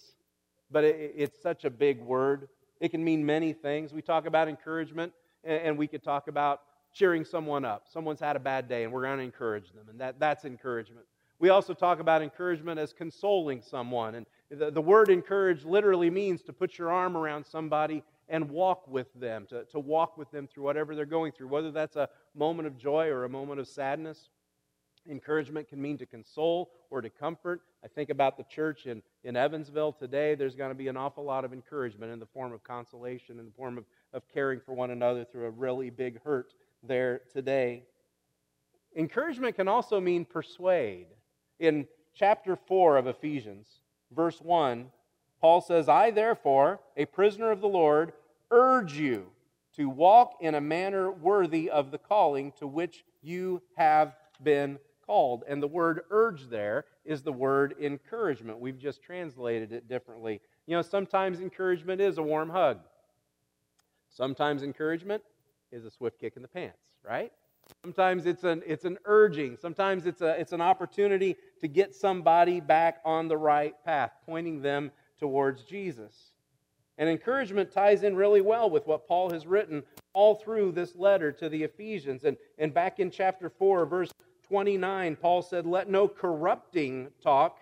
but 0.72 0.84
it, 0.84 1.14
it's 1.16 1.42
such 1.42 1.66
a 1.66 1.70
big 1.70 2.02
word. 2.02 2.50
It 2.80 2.90
can 2.90 3.04
mean 3.04 3.26
many 3.26 3.54
things. 3.54 3.94
We 3.94 4.02
talk 4.02 4.26
about 4.26 4.48
encouragement, 4.48 5.14
and, 5.44 5.62
and 5.62 5.78
we 5.78 5.88
could 5.88 6.04
talk 6.04 6.28
about 6.28 6.62
cheering 6.94 7.26
someone 7.26 7.66
up. 7.66 7.86
Someone's 7.92 8.20
had 8.20 8.36
a 8.36 8.40
bad 8.40 8.68
day, 8.68 8.84
and 8.84 8.92
we're 8.92 9.04
going 9.04 9.18
to 9.18 9.24
encourage 9.24 9.72
them, 9.72 9.88
and 9.90 10.00
that, 10.00 10.20
that's 10.20 10.46
encouragement. 10.46 11.06
We 11.40 11.50
also 11.50 11.74
talk 11.74 12.00
about 12.00 12.22
encouragement 12.22 12.80
as 12.80 12.94
consoling 12.94 13.62
someone. 13.62 14.16
And 14.16 14.26
the, 14.50 14.72
the 14.72 14.82
word 14.82 15.10
encourage 15.10 15.66
literally 15.66 16.10
means 16.10 16.42
to 16.44 16.54
put 16.54 16.78
your 16.78 16.92
arm 16.92 17.18
around 17.18 17.46
somebody 17.46 18.04
and 18.30 18.50
walk 18.50 18.88
with 18.88 19.14
them, 19.14 19.46
to, 19.50 19.66
to 19.66 19.80
walk 19.80 20.18
with 20.18 20.32
them 20.32 20.48
through 20.48 20.64
whatever 20.64 20.96
they're 20.96 21.06
going 21.06 21.32
through, 21.32 21.48
whether 21.48 21.72
that's 21.72 21.96
a 21.96 22.10
moment 22.34 22.68
of 22.68 22.78
joy 22.78 23.08
or 23.08 23.26
a 23.26 23.30
moment 23.30 23.60
of 23.60 23.68
sadness. 23.68 24.30
Encouragement 25.10 25.70
can 25.70 25.82
mean 25.82 25.98
to 25.98 26.06
console 26.06 26.72
or 26.90 27.02
to 27.02 27.10
comfort. 27.10 27.62
I 27.84 27.88
think 27.88 28.10
about 28.10 28.38
the 28.38 28.44
church 28.44 28.88
in, 28.88 29.02
in 29.24 29.36
Evansville 29.36 29.94
today. 29.94 30.36
There's 30.36 30.56
going 30.56 30.72
to 30.72 30.76
be 30.76 30.88
an 30.88 30.98
awful 30.98 31.24
lot 31.24 31.46
of 31.46 31.54
encouragement 31.54 32.12
in 32.12 32.20
the 32.20 32.26
form 32.26 32.54
of 32.54 32.64
consolation, 32.64 33.40
in 33.40 33.46
the 33.46 33.52
form 33.52 33.78
of, 33.78 33.86
of 34.14 34.24
caring 34.34 34.60
for 34.60 34.74
one 34.74 34.92
another 34.92 35.24
through 35.24 35.46
a 35.46 35.52
really 35.52 35.90
big 35.90 36.22
hurt 36.24 36.54
there 36.82 37.22
today. 37.32 37.84
Encouragement 38.96 39.56
can 39.56 39.68
also 39.68 40.00
mean 40.00 40.26
persuade. 40.26 41.08
In 41.60 41.88
chapter 42.14 42.56
4 42.56 42.98
of 42.98 43.08
Ephesians, 43.08 43.68
verse 44.12 44.42
1, 44.42 44.88
Paul 45.40 45.62
says, 45.62 45.88
I 45.88 46.12
therefore, 46.12 46.80
a 46.98 47.06
prisoner 47.06 47.52
of 47.52 47.62
the 47.62 47.68
Lord, 47.68 48.14
urge 48.50 48.94
you 48.94 49.28
to 49.76 49.90
walk 49.90 50.38
in 50.40 50.56
a 50.56 50.62
manner 50.62 51.12
worthy 51.12 51.70
of 51.70 51.92
the 51.92 51.98
calling 51.98 52.54
to 52.54 52.66
which 52.66 53.04
you 53.22 53.62
have 53.76 54.16
been 54.42 54.80
called. 55.06 55.44
And 55.48 55.62
the 55.62 55.68
word 55.68 56.02
urge 56.10 56.50
there 56.50 56.86
is 57.04 57.22
the 57.22 57.32
word 57.32 57.76
encouragement. 57.82 58.60
We've 58.60 58.80
just 58.80 59.02
translated 59.02 59.72
it 59.72 59.88
differently. 59.88 60.42
You 60.68 60.76
know, 60.76 60.82
sometimes 60.82 61.40
encouragement 61.40 62.02
is 62.02 62.18
a 62.18 62.24
warm 62.24 62.50
hug, 62.50 62.80
sometimes 64.10 64.64
encouragement 64.64 65.24
is 65.72 65.86
a 65.86 65.92
swift 65.92 66.20
kick 66.20 66.34
in 66.36 66.42
the 66.42 66.48
pants, 66.48 66.80
right? 67.04 67.32
Sometimes 67.84 68.26
it's 68.26 68.44
an, 68.44 68.62
it's 68.66 68.86
an 68.86 68.98
urging. 69.06 69.58
Sometimes 69.58 70.06
it's, 70.06 70.22
a, 70.22 70.40
it's 70.40 70.52
an 70.52 70.62
opportunity 70.62 71.36
to 71.62 71.68
get 71.68 71.96
somebody 71.96 72.60
back 72.60 73.00
on 73.04 73.28
the 73.28 73.38
right 73.38 73.74
path, 73.84 74.12
pointing 74.26 74.62
them 74.62 74.92
towards 75.20 75.64
Jesus. 75.64 76.32
And 76.98 77.10
encouragement 77.10 77.72
ties 77.72 78.04
in 78.04 78.16
really 78.16 78.42
well 78.42 78.70
with 78.70 78.88
what 78.88 79.08
Paul 79.08 79.32
has 79.32 79.46
written 79.46 79.84
all 80.14 80.36
through 80.36 80.72
this 80.72 80.96
letter 80.96 81.32
to 81.34 81.50
the 81.50 81.64
Ephesians. 81.64 82.24
And, 82.24 82.38
and 82.58 82.74
back 82.74 83.00
in 83.00 83.12
chapter 83.12 83.50
4, 83.50 83.86
verse 83.86 84.12
29, 84.48 85.16
Paul 85.16 85.42
said, 85.42 85.66
Let 85.66 85.90
no 85.90 86.08
corrupting 86.08 87.10
talk 87.22 87.58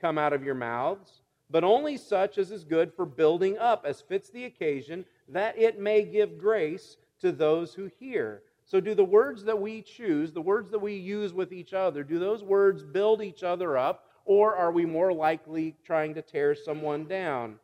come 0.00 0.18
out 0.18 0.32
of 0.32 0.44
your 0.44 0.54
mouths, 0.54 1.22
but 1.50 1.64
only 1.64 1.96
such 1.96 2.38
as 2.38 2.50
is 2.50 2.64
good 2.64 2.92
for 2.92 3.06
building 3.06 3.58
up, 3.58 3.84
as 3.84 4.00
fits 4.00 4.30
the 4.30 4.44
occasion, 4.44 5.04
that 5.28 5.58
it 5.58 5.78
may 5.78 6.04
give 6.04 6.38
grace 6.38 6.96
to 7.20 7.32
those 7.32 7.74
who 7.74 7.90
hear. 7.98 8.42
So, 8.64 8.80
do 8.80 8.94
the 8.94 9.04
words 9.04 9.44
that 9.44 9.60
we 9.60 9.82
choose, 9.82 10.32
the 10.32 10.40
words 10.40 10.70
that 10.70 10.78
we 10.78 10.94
use 10.94 11.32
with 11.32 11.52
each 11.52 11.74
other, 11.74 12.04
do 12.04 12.18
those 12.18 12.44
words 12.44 12.84
build 12.84 13.22
each 13.22 13.42
other 13.42 13.76
up, 13.76 14.06
or 14.24 14.54
are 14.56 14.70
we 14.70 14.86
more 14.86 15.12
likely 15.12 15.74
trying 15.84 16.14
to 16.14 16.22
tear 16.22 16.54
someone 16.54 17.06
down? 17.06 17.58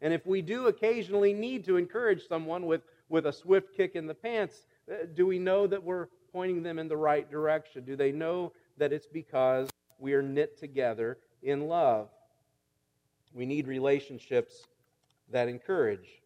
And 0.00 0.12
if 0.12 0.26
we 0.26 0.42
do 0.42 0.66
occasionally 0.66 1.32
need 1.32 1.64
to 1.66 1.76
encourage 1.76 2.26
someone 2.26 2.66
with, 2.66 2.82
with 3.08 3.26
a 3.26 3.32
swift 3.32 3.76
kick 3.76 3.96
in 3.96 4.06
the 4.06 4.14
pants, 4.14 4.66
uh, 4.90 5.06
do 5.14 5.26
we 5.26 5.38
know 5.38 5.66
that 5.66 5.82
we're 5.82 6.08
pointing 6.36 6.62
them 6.62 6.78
in 6.78 6.86
the 6.86 6.96
right 6.96 7.30
direction? 7.30 7.82
Do 7.82 7.96
they 7.96 8.12
know 8.12 8.52
that 8.76 8.92
it's 8.92 9.06
because 9.06 9.70
we 9.98 10.12
are 10.12 10.20
knit 10.20 10.58
together 10.58 11.16
in 11.42 11.66
love? 11.66 12.10
We 13.32 13.46
need 13.46 13.66
relationships 13.66 14.64
that 15.32 15.48
encourage. 15.48 16.20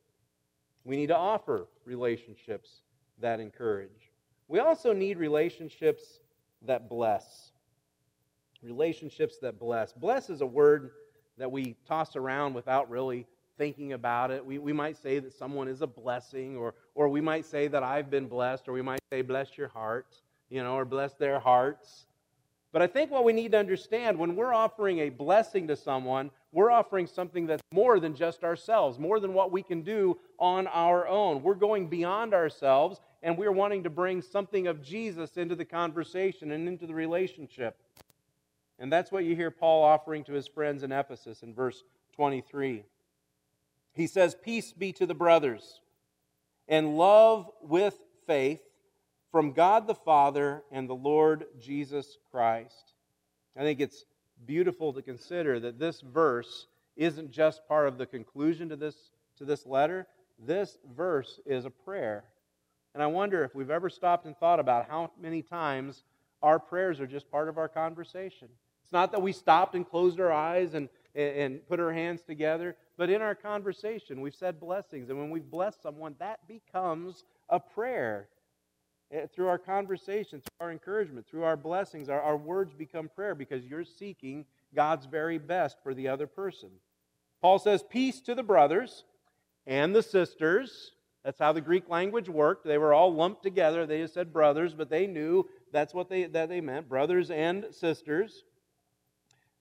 We 0.83 0.97
need 0.97 1.07
to 1.07 1.17
offer 1.17 1.69
relationships 1.85 2.83
that 3.21 3.39
encourage. 3.39 4.11
We 4.49 4.59
also 4.59 4.93
need 4.93 5.17
relationships 5.17 6.19
that 6.63 6.89
bless. 6.89 7.53
Relationships 8.65 9.39
that 9.43 9.61
bless. 9.61 9.93
Bless 9.93 10.29
is 10.29 10.41
a 10.41 10.47
word 10.47 10.91
that 11.39 11.53
we 11.53 11.77
toss 11.87 12.17
around 12.17 12.55
without 12.55 12.91
really 12.91 13.29
thinking 13.61 13.93
about 13.93 14.31
it. 14.31 14.43
We, 14.43 14.57
we 14.57 14.73
might 14.73 14.97
say 14.97 15.19
that 15.19 15.35
someone 15.35 15.69
is 15.69 15.83
a 15.83 15.87
blessing, 15.87 16.57
or, 16.57 16.73
or 16.95 17.11
we 17.11 17.21
might 17.21 17.45
say 17.45 17.69
that 17.69 17.83
I've 17.83 18.11
been 18.11 18.27
blessed, 18.27 18.67
or 18.67 18.73
we 18.73 18.81
might 18.81 19.01
say, 19.13 19.21
bless 19.21 19.59
your 19.59 19.69
heart, 19.69 20.17
you 20.49 20.63
know, 20.63 20.77
or 20.77 20.87
bless 20.87 21.13
their 21.13 21.39
hearts. 21.39 22.07
But 22.73 22.81
I 22.81 22.87
think 22.87 23.11
what 23.11 23.23
we 23.23 23.35
need 23.35 23.53
to 23.53 23.59
understand 23.59 24.19
when 24.19 24.35
we're 24.35 24.55
offering 24.55 25.01
a 25.01 25.11
blessing 25.11 25.69
to 25.69 25.77
someone, 25.77 26.31
we're 26.53 26.71
offering 26.71 27.07
something 27.07 27.47
that's 27.47 27.61
more 27.71 28.01
than 28.01 28.15
just 28.15 28.45
ourselves, 28.45 28.99
more 28.99 29.21
than 29.21 29.35
what 29.35 29.53
we 29.53 29.63
can 29.63 29.83
do 29.83 30.17
on 30.39 30.67
our 30.69 31.07
own. 31.07 31.43
We're 31.43 31.53
going 31.53 31.87
beyond 31.87 32.33
ourselves, 32.33 32.99
and 33.23 33.37
we're 33.37 33.53
wanting 33.53 33.83
to 33.83 33.91
bring 33.91 34.23
something 34.23 34.69
of 34.69 34.83
Jesus 34.83 35.37
into 35.37 35.55
the 35.55 35.67
conversation 35.67 36.53
and 36.53 36.67
into 36.67 36.87
the 36.87 36.95
relationship. 36.95 37.77
And 38.79 38.91
that's 38.91 39.13
what 39.13 39.25
you 39.25 39.37
hear 39.37 39.51
Paul 39.51 39.85
offering 39.85 40.25
to 40.25 40.33
his 40.33 40.47
friends 40.47 40.83
in 40.83 40.93
Ephesus 40.93 41.43
in 41.43 41.53
verse 41.53 41.85
23. 42.17 42.85
He 44.01 44.07
says, 44.07 44.35
Peace 44.35 44.73
be 44.73 44.93
to 44.95 45.05
the 45.05 45.15
brothers, 45.15 45.81
and 46.67 46.97
love 46.97 47.51
with 47.61 47.95
faith 48.27 48.63
from 49.31 49.53
God 49.53 49.87
the 49.87 49.95
Father 49.95 50.63
and 50.73 50.89
the 50.89 50.95
Lord 50.95 51.45
Jesus 51.61 52.17
Christ. 52.31 52.95
I 53.55 53.61
think 53.61 53.79
it's 53.79 54.07
beautiful 54.47 54.95
to 54.95 55.03
consider 55.03 55.61
that 55.61 55.79
this 55.79 56.01
verse 56.01 56.67
isn't 56.97 57.31
just 57.31 57.69
part 57.69 57.89
of 57.89 57.99
the 57.99 58.07
conclusion 58.07 58.71
to 58.71 58.77
this, 58.77 58.97
to 59.37 59.45
this 59.45 59.67
letter. 59.67 60.07
This 60.39 60.79
verse 60.97 61.39
is 61.45 61.67
a 61.67 61.71
prayer. 61.71 62.25
And 62.95 63.03
I 63.03 63.07
wonder 63.07 63.45
if 63.45 63.55
we've 63.55 63.71
ever 63.71 63.91
stopped 63.91 64.25
and 64.25 64.35
thought 64.35 64.61
about 64.61 64.89
how 64.89 65.11
many 65.21 65.43
times 65.43 66.05
our 66.43 66.59
prayers 66.59 67.01
are 67.01 67.07
just 67.07 67.31
part 67.31 67.51
of 67.51 67.59
our 67.59 67.69
conversation. 67.69 68.49
It's 68.83 68.95
not 68.95 69.13
that 69.13 69.21
we 69.21 69.33
stopped 69.33 69.75
and 69.75 69.87
closed 69.87 70.19
our 70.21 70.33
eyes 70.33 70.73
and, 70.73 70.89
and 71.15 71.67
put 71.67 71.81
our 71.81 71.93
hands 71.93 72.23
together, 72.23 72.77
but 72.97 73.11
in 73.11 73.21
our 73.21 73.35
conversation, 73.35 74.21
we've 74.21 74.35
said 74.35 74.61
blessings. 74.61 75.11
And 75.11 75.19
when 75.19 75.31
we've 75.31 75.51
blessed 75.51 75.83
someone, 75.83 76.15
that 76.19 76.47
becomes 76.47 77.25
a 77.49 77.59
prayer. 77.59 78.29
Eh, 79.13 79.27
through 79.35 79.49
our 79.49 79.59
conversations, 79.59 80.45
through 80.45 80.67
our 80.67 80.73
encouragement, 80.73 81.27
through 81.27 81.43
our 81.43 81.57
blessings, 81.57 82.09
our, 82.09 82.21
our 82.21 82.37
words 82.37 82.73
become 82.75 83.09
prayer 83.09 83.35
because 83.35 83.65
you're 83.65 83.85
seeking 83.85 84.45
God's 84.75 85.07
very 85.07 85.39
best 85.39 85.79
for 85.83 85.95
the 85.95 86.07
other 86.07 86.29
person. 86.29 86.71
Paul 87.43 87.59
says, 87.59 87.83
Peace 87.83 88.21
to 88.21 88.35
the 88.35 88.43
brothers 88.43 89.05
and 89.67 89.95
the 89.95 90.03
sisters. 90.03 90.93
That's 91.25 91.39
how 91.39 91.53
the 91.53 91.61
Greek 91.61 91.89
language 91.89 92.29
worked. 92.29 92.65
They 92.65 92.79
were 92.79 92.95
all 92.95 93.13
lumped 93.13 93.43
together. 93.43 93.85
They 93.85 94.01
just 94.01 94.15
said 94.15 94.33
brothers, 94.33 94.75
but 94.75 94.89
they 94.89 95.07
knew 95.07 95.49
that's 95.73 95.93
what 95.93 96.09
they, 96.09 96.25
that 96.25 96.49
they 96.49 96.61
meant 96.61 96.89
brothers 96.89 97.31
and 97.31 97.67
sisters. 97.73 98.45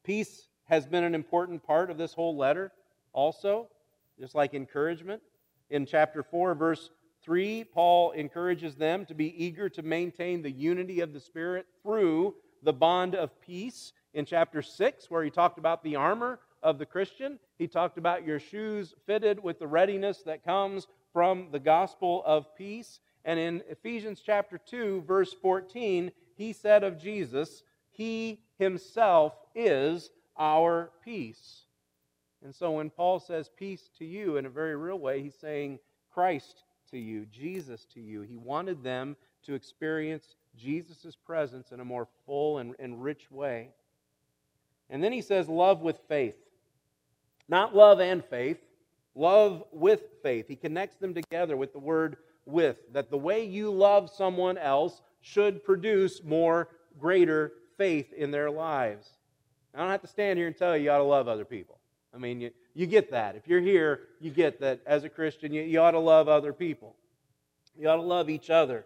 Peace 0.03 0.48
has 0.69 0.85
been 0.85 1.03
an 1.03 1.15
important 1.15 1.63
part 1.63 1.89
of 1.89 1.97
this 1.97 2.13
whole 2.13 2.37
letter, 2.37 2.71
also, 3.13 3.67
just 4.19 4.35
like 4.35 4.53
encouragement. 4.53 5.21
In 5.69 5.85
chapter 5.85 6.23
4, 6.23 6.55
verse 6.55 6.89
3, 7.23 7.63
Paul 7.65 8.11
encourages 8.11 8.75
them 8.75 9.05
to 9.07 9.13
be 9.13 9.43
eager 9.43 9.67
to 9.69 9.81
maintain 9.81 10.41
the 10.41 10.51
unity 10.51 11.01
of 11.01 11.13
the 11.13 11.19
Spirit 11.19 11.65
through 11.83 12.35
the 12.63 12.73
bond 12.73 13.15
of 13.15 13.39
peace. 13.41 13.93
In 14.13 14.25
chapter 14.25 14.61
6, 14.61 15.09
where 15.09 15.23
he 15.23 15.29
talked 15.29 15.59
about 15.59 15.83
the 15.83 15.95
armor 15.95 16.39
of 16.63 16.77
the 16.77 16.85
Christian. 16.85 17.39
He 17.57 17.67
talked 17.67 17.97
about 17.97 18.25
your 18.25 18.39
shoes 18.39 18.93
fitted 19.05 19.41
with 19.41 19.59
the 19.59 19.67
readiness 19.67 20.19
that 20.23 20.43
comes 20.43 20.87
from 21.13 21.47
the 21.51 21.59
gospel 21.59 22.23
of 22.25 22.55
peace. 22.55 22.99
And 23.25 23.39
in 23.39 23.63
Ephesians 23.69 24.21
chapter 24.25 24.57
2, 24.57 25.03
verse 25.07 25.33
14, 25.41 26.11
he 26.35 26.53
said 26.53 26.83
of 26.83 26.99
Jesus, 26.99 27.63
He 27.91 28.41
himself 28.57 29.33
is 29.55 30.09
our 30.39 30.91
peace. 31.03 31.65
And 32.43 32.55
so 32.55 32.71
when 32.71 32.89
Paul 32.89 33.19
says 33.19 33.49
peace 33.57 33.89
to 33.99 34.05
you 34.05 34.37
in 34.37 34.45
a 34.45 34.49
very 34.49 34.75
real 34.75 34.97
way, 34.97 35.21
he's 35.21 35.35
saying 35.35 35.79
Christ 36.13 36.63
to 36.91 36.97
you, 36.97 37.25
Jesus 37.25 37.85
to 37.93 37.99
you. 37.99 38.21
He 38.21 38.37
wanted 38.37 38.81
them 38.81 39.17
to 39.43 39.53
experience 39.53 40.35
Jesus' 40.57 41.15
presence 41.15 41.71
in 41.71 41.79
a 41.79 41.85
more 41.85 42.07
full 42.25 42.59
and, 42.59 42.75
and 42.79 43.03
rich 43.03 43.29
way. 43.29 43.69
And 44.89 45.03
then 45.03 45.11
he 45.11 45.21
says, 45.21 45.47
love 45.47 45.81
with 45.81 45.99
faith. 46.07 46.35
Not 47.47 47.75
love 47.75 47.99
and 47.99 48.23
faith, 48.23 48.59
love 49.15 49.63
with 49.71 50.01
faith. 50.21 50.47
He 50.47 50.55
connects 50.55 50.97
them 50.97 51.13
together 51.13 51.57
with 51.57 51.73
the 51.73 51.79
word 51.79 52.17
with, 52.45 52.77
that 52.93 53.09
the 53.09 53.17
way 53.17 53.43
you 53.43 53.71
love 53.71 54.09
someone 54.09 54.57
else 54.57 55.01
should 55.21 55.63
produce 55.63 56.23
more 56.23 56.69
greater 56.99 57.53
faith 57.77 58.13
in 58.13 58.31
their 58.31 58.49
lives. 58.49 59.07
I 59.73 59.79
don't 59.79 59.89
have 59.89 60.01
to 60.01 60.07
stand 60.07 60.37
here 60.37 60.47
and 60.47 60.57
tell 60.57 60.75
you 60.75 60.85
you 60.85 60.91
ought 60.91 60.97
to 60.97 61.03
love 61.03 61.27
other 61.27 61.45
people. 61.45 61.79
I 62.13 62.17
mean, 62.17 62.41
you, 62.41 62.51
you 62.73 62.87
get 62.87 63.11
that. 63.11 63.35
If 63.35 63.47
you're 63.47 63.61
here, 63.61 64.01
you 64.19 64.31
get 64.31 64.59
that 64.61 64.81
as 64.85 65.03
a 65.03 65.09
Christian, 65.09 65.53
you, 65.53 65.61
you 65.61 65.79
ought 65.79 65.91
to 65.91 65.99
love 65.99 66.27
other 66.27 66.53
people. 66.53 66.95
You 67.77 67.89
ought 67.89 67.97
to 67.97 68.01
love 68.01 68.29
each 68.29 68.49
other. 68.49 68.85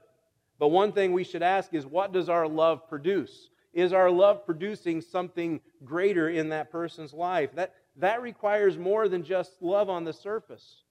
But 0.59 0.67
one 0.69 0.91
thing 0.91 1.13
we 1.13 1.23
should 1.23 1.43
ask 1.43 1.73
is 1.73 1.85
what 1.85 2.11
does 2.11 2.29
our 2.29 2.47
love 2.47 2.87
produce? 2.87 3.49
Is 3.73 3.91
our 3.91 4.11
love 4.11 4.45
producing 4.45 5.01
something 5.01 5.61
greater 5.83 6.29
in 6.29 6.49
that 6.49 6.71
person's 6.71 7.13
life? 7.13 7.55
That, 7.55 7.73
that 7.97 8.21
requires 8.21 8.77
more 8.77 9.07
than 9.07 9.23
just 9.23 9.61
love 9.61 9.89
on 9.89 10.03
the 10.03 10.13
surface. 10.13 10.83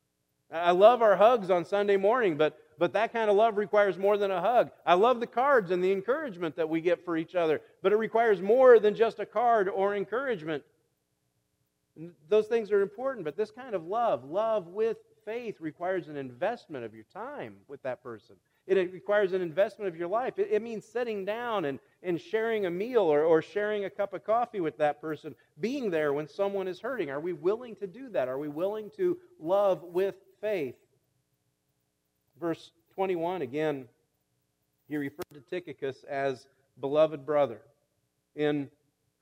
I 0.53 0.73
love 0.73 1.01
our 1.01 1.17
hugs 1.17 1.49
on 1.49 1.65
Sunday 1.65 1.97
morning, 1.97 2.37
but, 2.37 2.59
but 2.83 2.95
that 2.95 3.13
kind 3.13 3.31
of 3.31 3.37
love 3.37 3.59
requires 3.59 3.97
more 3.97 4.19
than 4.19 4.33
a 4.33 4.41
hug. 4.41 4.73
I 4.85 4.95
love 4.95 5.21
the 5.21 5.27
cards 5.29 5.71
and 5.71 5.85
the 5.85 5.93
encouragement 5.93 6.57
that 6.57 6.69
we 6.69 6.81
get 6.81 7.05
for 7.05 7.17
each 7.17 7.37
other, 7.37 7.61
but 7.81 7.93
it 7.93 7.97
requires 7.97 8.43
more 8.43 8.81
than 8.81 8.97
just 8.97 9.21
a 9.21 9.25
card 9.25 9.69
or 9.69 9.95
encouragement. 9.95 10.65
Those 12.29 12.49
things 12.49 12.73
are 12.73 12.83
important, 12.83 13.25
but 13.25 13.37
this 13.37 13.53
kind 13.53 13.77
of 13.77 13.87
love, 13.87 14.25
love 14.25 14.67
with 14.67 14.97
faith, 15.25 15.61
requires 15.61 16.09
an 16.09 16.17
investment 16.17 16.85
of 16.85 16.93
your 16.93 17.05
time 17.15 17.55
with 17.69 17.81
that 17.85 18.03
person. 18.03 18.35
It 18.67 18.93
requires 18.93 19.33
an 19.33 19.43
investment 19.43 19.87
of 19.87 19.97
your 19.97 20.09
life. 20.09 20.41
It, 20.41 20.49
it, 20.51 20.61
means 20.61 20.85
sitting 20.85 21.25
down 21.25 21.67
and, 21.67 21.79
and 22.03 22.21
sharing 22.21 22.67
a 22.67 22.71
meal 22.71 23.03
or, 23.03 23.23
or 23.23 23.43
sharing 23.43 23.85
a 23.85 23.91
cup 23.91 24.13
of 24.13 24.25
coffee 24.25 24.61
with 24.61 24.79
that 24.79 25.01
person, 25.01 25.37
being 25.61 25.89
there 25.89 26.13
when 26.13 26.27
someone 26.27 26.67
is 26.67 26.81
hurting. 26.81 27.11
Are 27.11 27.21
we 27.21 27.33
willing 27.33 27.77
to 27.77 27.87
do 27.87 28.09
that? 28.09 28.27
Are 28.27 28.39
we 28.39 28.49
willing 28.49 28.91
to 28.97 29.19
love 29.39 29.85
with 29.85 30.17
faith? 30.41 30.75
Verse 32.43 32.73
21, 32.97 33.43
again, 33.43 33.85
he 34.89 34.97
referred 34.97 35.33
to 35.33 35.41
Tychicus 35.49 36.03
as 36.11 36.49
beloved 36.81 37.25
brother. 37.25 37.61
In 38.35 38.69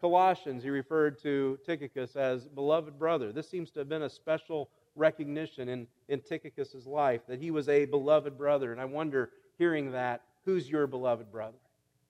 Colossians, 0.00 0.62
he 0.62 0.70
referred 0.70 1.20
to 1.20 1.58
Tychicus 1.66 2.16
as 2.16 2.48
beloved 2.48 2.98
brother. 2.98 3.30
This 3.30 3.46
seems 3.46 3.70
to 3.72 3.80
have 3.80 3.90
been 3.90 4.04
a 4.04 4.08
special 4.08 4.70
recognition 4.96 5.68
in, 5.68 5.86
in 6.08 6.20
Tychicus' 6.20 6.86
life 6.86 7.20
that 7.28 7.38
he 7.38 7.50
was 7.50 7.68
a 7.68 7.84
beloved 7.84 8.38
brother. 8.38 8.72
And 8.72 8.80
I 8.80 8.86
wonder, 8.86 9.32
hearing 9.58 9.92
that, 9.92 10.22
who's 10.46 10.70
your 10.70 10.86
beloved 10.86 11.30
brother? 11.30 11.58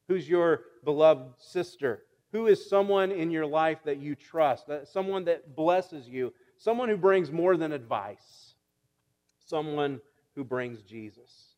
Who's 0.07 0.29
your 0.29 0.61
beloved 0.85 1.33
sister? 1.39 2.05
Who 2.31 2.47
is 2.47 2.71
someone 2.71 3.11
in 3.11 3.33
your 3.33 3.47
life 3.47 3.79
that 3.85 3.99
you 3.99 4.15
trust? 4.15 4.71
Someone 4.85 5.25
that 5.25 5.57
blesses 5.57 6.09
you? 6.09 6.33
Someone 6.57 6.89
who 6.89 6.97
brings 6.97 7.33
more 7.33 7.57
than 7.57 7.73
advice? 7.73 8.55
Someone 9.45 10.01
who 10.35 10.45
brings 10.45 10.83
Jesus? 10.83 11.55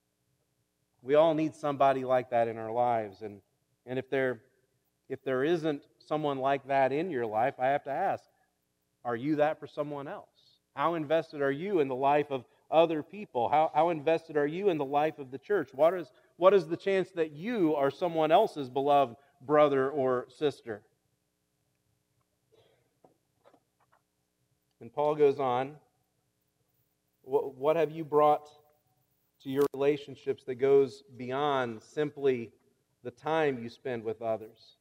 We 1.02 1.14
all 1.14 1.34
need 1.34 1.54
somebody 1.54 2.04
like 2.04 2.30
that 2.30 2.48
in 2.48 2.58
our 2.58 2.70
lives. 2.70 3.22
And, 3.22 3.40
and 3.86 3.98
if, 3.98 4.08
there, 4.08 4.40
if 5.08 5.22
there 5.24 5.44
isn't 5.44 5.82
someone 5.98 6.38
like 6.38 6.66
that 6.68 6.92
in 6.92 7.10
your 7.10 7.26
life, 7.26 7.54
I 7.58 7.68
have 7.68 7.84
to 7.84 7.90
ask, 7.90 8.24
are 9.04 9.16
you 9.16 9.36
that 9.36 9.58
for 9.58 9.66
someone 9.66 10.06
else? 10.06 10.28
How 10.74 10.94
invested 10.94 11.42
are 11.42 11.50
you 11.50 11.80
in 11.80 11.88
the 11.88 11.94
life 11.94 12.30
of 12.30 12.44
other 12.70 13.02
people? 13.02 13.48
How, 13.48 13.70
how 13.74 13.90
invested 13.90 14.36
are 14.36 14.46
you 14.46 14.68
in 14.68 14.78
the 14.78 14.84
life 14.84 15.18
of 15.18 15.30
the 15.30 15.38
church? 15.38 15.70
What 15.74 15.92
is, 15.94 16.10
what 16.36 16.54
is 16.54 16.66
the 16.66 16.76
chance 16.76 17.10
that 17.10 17.32
you 17.32 17.74
are 17.74 17.90
someone 17.90 18.30
else's 18.30 18.70
beloved 18.70 19.16
brother 19.44 19.90
or 19.90 20.26
sister? 20.28 20.82
And 24.80 24.92
Paul 24.92 25.14
goes 25.14 25.38
on, 25.38 25.76
what, 27.22 27.54
what 27.54 27.76
have 27.76 27.90
you 27.90 28.04
brought 28.04 28.48
to 29.42 29.50
your 29.50 29.64
relationships 29.74 30.44
that 30.44 30.56
goes 30.56 31.02
beyond 31.16 31.82
simply 31.82 32.50
the 33.02 33.10
time 33.10 33.62
you 33.62 33.68
spend 33.68 34.04
with 34.04 34.22
others? 34.22 34.76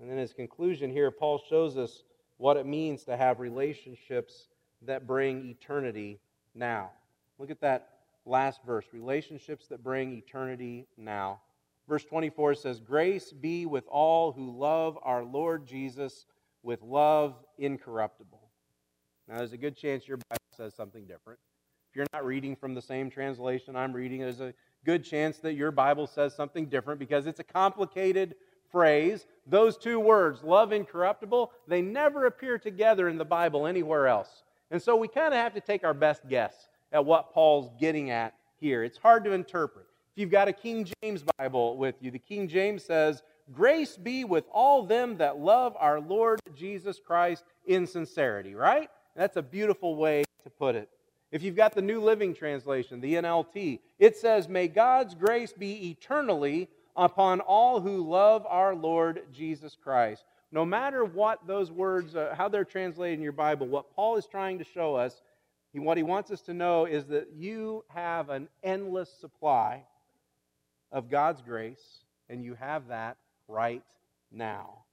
And 0.00 0.10
then 0.10 0.18
his 0.18 0.32
conclusion 0.32 0.90
here, 0.90 1.10
Paul 1.10 1.40
shows 1.48 1.76
us 1.76 2.02
what 2.36 2.56
it 2.56 2.66
means 2.66 3.04
to 3.04 3.16
have 3.16 3.40
relationships 3.40 4.48
that 4.82 5.06
bring 5.06 5.46
eternity 5.46 6.20
now. 6.54 6.90
Look 7.38 7.50
at 7.50 7.60
that 7.60 7.90
last 8.26 8.60
verse 8.64 8.86
relationships 8.92 9.66
that 9.68 9.82
bring 9.82 10.12
eternity 10.12 10.86
now. 10.96 11.40
Verse 11.88 12.04
24 12.04 12.54
says, 12.54 12.80
Grace 12.80 13.32
be 13.32 13.66
with 13.66 13.84
all 13.88 14.32
who 14.32 14.56
love 14.58 14.98
our 15.02 15.22
Lord 15.22 15.66
Jesus 15.66 16.26
with 16.62 16.82
love 16.82 17.34
incorruptible. 17.58 18.40
Now, 19.28 19.38
there's 19.38 19.52
a 19.52 19.58
good 19.58 19.76
chance 19.76 20.08
your 20.08 20.18
Bible 20.28 20.40
says 20.56 20.74
something 20.74 21.04
different. 21.06 21.38
If 21.94 21.98
you're 21.98 22.06
not 22.12 22.26
reading 22.26 22.56
from 22.56 22.74
the 22.74 22.82
same 22.82 23.08
translation 23.08 23.76
I'm 23.76 23.92
reading, 23.92 24.18
there's 24.18 24.40
a 24.40 24.52
good 24.84 25.04
chance 25.04 25.38
that 25.38 25.52
your 25.52 25.70
Bible 25.70 26.08
says 26.08 26.34
something 26.34 26.66
different 26.66 26.98
because 26.98 27.28
it's 27.28 27.38
a 27.38 27.44
complicated 27.44 28.34
phrase. 28.72 29.26
Those 29.46 29.76
two 29.76 30.00
words, 30.00 30.42
love 30.42 30.72
incorruptible, 30.72 31.52
they 31.68 31.82
never 31.82 32.26
appear 32.26 32.58
together 32.58 33.08
in 33.08 33.16
the 33.16 33.24
Bible 33.24 33.64
anywhere 33.64 34.08
else. 34.08 34.42
And 34.72 34.82
so 34.82 34.96
we 34.96 35.06
kind 35.06 35.32
of 35.32 35.34
have 35.34 35.54
to 35.54 35.60
take 35.60 35.84
our 35.84 35.94
best 35.94 36.28
guess 36.28 36.66
at 36.90 37.04
what 37.04 37.32
Paul's 37.32 37.70
getting 37.78 38.10
at 38.10 38.34
here. 38.58 38.82
It's 38.82 38.98
hard 38.98 39.22
to 39.22 39.30
interpret. 39.30 39.86
If 40.16 40.20
you've 40.20 40.32
got 40.32 40.48
a 40.48 40.52
King 40.52 40.88
James 41.00 41.22
Bible 41.38 41.76
with 41.76 41.94
you, 42.00 42.10
the 42.10 42.18
King 42.18 42.48
James 42.48 42.82
says, 42.82 43.22
Grace 43.52 43.96
be 43.96 44.24
with 44.24 44.46
all 44.52 44.82
them 44.82 45.16
that 45.18 45.38
love 45.38 45.76
our 45.78 46.00
Lord 46.00 46.40
Jesus 46.56 46.98
Christ 46.98 47.44
in 47.66 47.86
sincerity, 47.86 48.56
right? 48.56 48.90
That's 49.14 49.36
a 49.36 49.42
beautiful 49.42 49.94
way 49.94 50.24
to 50.42 50.50
put 50.50 50.74
it. 50.74 50.88
If 51.34 51.42
you've 51.42 51.56
got 51.56 51.74
the 51.74 51.82
New 51.82 52.00
Living 52.00 52.34
Translation, 52.34 53.02
the 53.02 53.14
NLT, 53.14 53.80
it 53.98 54.16
says, 54.16 54.48
May 54.48 54.68
God's 54.68 55.14
grace 55.14 55.52
be 55.52 55.90
eternally 55.90 56.70
upon 56.96 57.40
all 57.40 57.80
who 57.80 58.08
love 58.08 58.46
our 58.48 58.74
Lord 58.74 59.24
Jesus 59.30 59.76
Christ 59.82 60.24
no 60.54 60.64
matter 60.64 61.04
what 61.04 61.44
those 61.48 61.72
words, 61.72 62.14
uh, 62.14 62.32
how 62.38 62.48
they're 62.48 62.64
translated 62.64 63.18
in 63.18 63.22
your 63.22 63.32
Bible, 63.32 63.66
what 63.66 63.90
Paul 63.90 64.16
is 64.16 64.24
trying 64.24 64.58
to 64.58 64.64
show 64.64 64.94
us, 64.94 65.20
he, 65.72 65.80
what 65.80 65.96
he 65.96 66.04
wants 66.04 66.30
us 66.30 66.40
to 66.42 66.54
know 66.54 66.84
is 66.84 67.06
that 67.06 67.32
you 67.34 67.84
have 67.88 68.30
an 68.30 68.48
endless 68.62 69.10
supply 69.20 69.82
of 70.92 71.10
God's 71.10 71.42
grace, 71.42 72.04
and 72.28 72.44
you 72.44 72.54
have 72.54 72.86
that 72.86 73.16
right 73.48 73.82
now. 74.30 74.84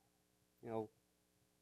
You 0.63 0.69
know, 0.71 0.89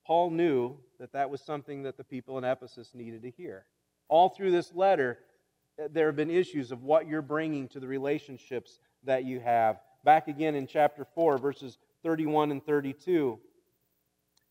Paul 0.06 0.30
knew 0.30 0.78
that 0.98 1.12
that 1.12 1.30
was 1.30 1.42
something 1.42 1.84
that 1.84 1.98
the 1.98 2.06
people 2.06 2.38
in 2.38 2.46
Ephesus 2.46 2.92
needed 2.94 3.24
to 3.24 3.32
hear. 3.32 3.66
All 4.10 4.30
through 4.30 4.52
this 4.52 4.74
letter, 4.74 5.20
uh, 5.82 5.88
there 5.92 6.08
have 6.08 6.16
been 6.16 6.32
issues 6.32 6.72
of 6.72 6.84
what 6.84 7.08
you're 7.08 7.22
bringing 7.22 7.68
to 7.70 7.80
the 7.80 7.88
relationships 7.88 8.80
that 9.06 9.24
you 9.24 9.40
have. 9.40 9.80
Back 10.04 10.28
again 10.28 10.56
in 10.56 10.68
chapter 10.68 11.06
4, 11.16 11.38
verses 11.38 11.78
31 12.04 12.52
and 12.52 12.66
32. 12.66 13.40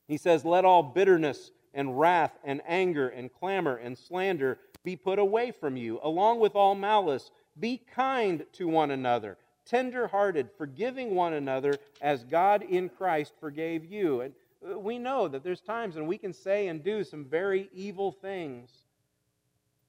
He 0.07 0.17
says, 0.17 0.45
Let 0.45 0.65
all 0.65 0.83
bitterness 0.83 1.51
and 1.75 1.99
wrath 1.99 2.33
and 2.45 2.63
anger 2.67 3.09
and 3.09 3.33
clamor 3.33 3.77
and 3.77 3.97
slander 3.97 4.59
be 4.85 4.97
put 4.97 5.19
away 5.19 5.51
from 5.51 5.77
you, 5.77 6.01
along 6.03 6.41
with 6.41 6.55
all 6.55 6.75
malice. 6.75 7.31
Be 7.59 7.83
kind 7.95 8.47
to 8.53 8.69
one 8.69 8.91
another, 8.91 9.37
tender-hearted, 9.67 10.51
forgiving 10.57 11.15
one 11.15 11.35
another 11.35 11.79
as 12.01 12.23
God 12.25 12.63
in 12.63 12.89
Christ 12.89 13.33
forgave 13.41 13.85
you. 13.85 14.21
And 14.21 14.35
uh, 14.67 14.79
we 14.79 14.99
know 14.99 15.29
that 15.29 15.43
there's 15.43 15.61
times 15.61 15.97
when 15.97 16.07
we 16.07 16.19
can 16.19 16.33
say 16.33 16.69
and 16.69 16.83
do 16.83 17.03
some 17.05 17.25
very 17.25 17.69
evil 17.73 18.13
things. 18.13 18.71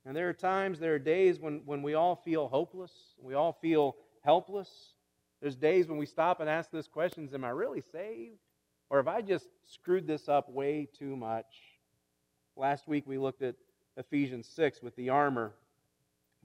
And 0.05 0.15
there 0.15 0.29
are 0.29 0.33
times, 0.33 0.79
there 0.79 0.95
are 0.95 0.99
days 0.99 1.39
when, 1.39 1.61
when 1.65 1.81
we 1.81 1.93
all 1.93 2.15
feel 2.15 2.47
hopeless, 2.47 2.91
we 3.21 3.33
all 3.33 3.53
feel 3.61 3.95
helpless. 4.21 4.93
There's 5.41 5.55
days 5.55 5.87
when 5.87 5.97
we 5.97 6.05
stop 6.05 6.39
and 6.39 6.49
ask 6.49 6.71
those 6.71 6.87
questions 6.87 7.33
Am 7.33 7.43
I 7.43 7.49
really 7.49 7.81
saved? 7.91 8.39
Or 8.89 8.97
have 8.97 9.07
I 9.07 9.21
just 9.21 9.47
screwed 9.65 10.07
this 10.07 10.27
up 10.27 10.49
way 10.49 10.87
too 10.97 11.15
much? 11.15 11.45
Last 12.55 12.87
week 12.87 13.05
we 13.05 13.17
looked 13.17 13.41
at 13.41 13.55
Ephesians 13.97 14.47
6 14.55 14.81
with 14.81 14.95
the 14.95 15.09
armor 15.09 15.53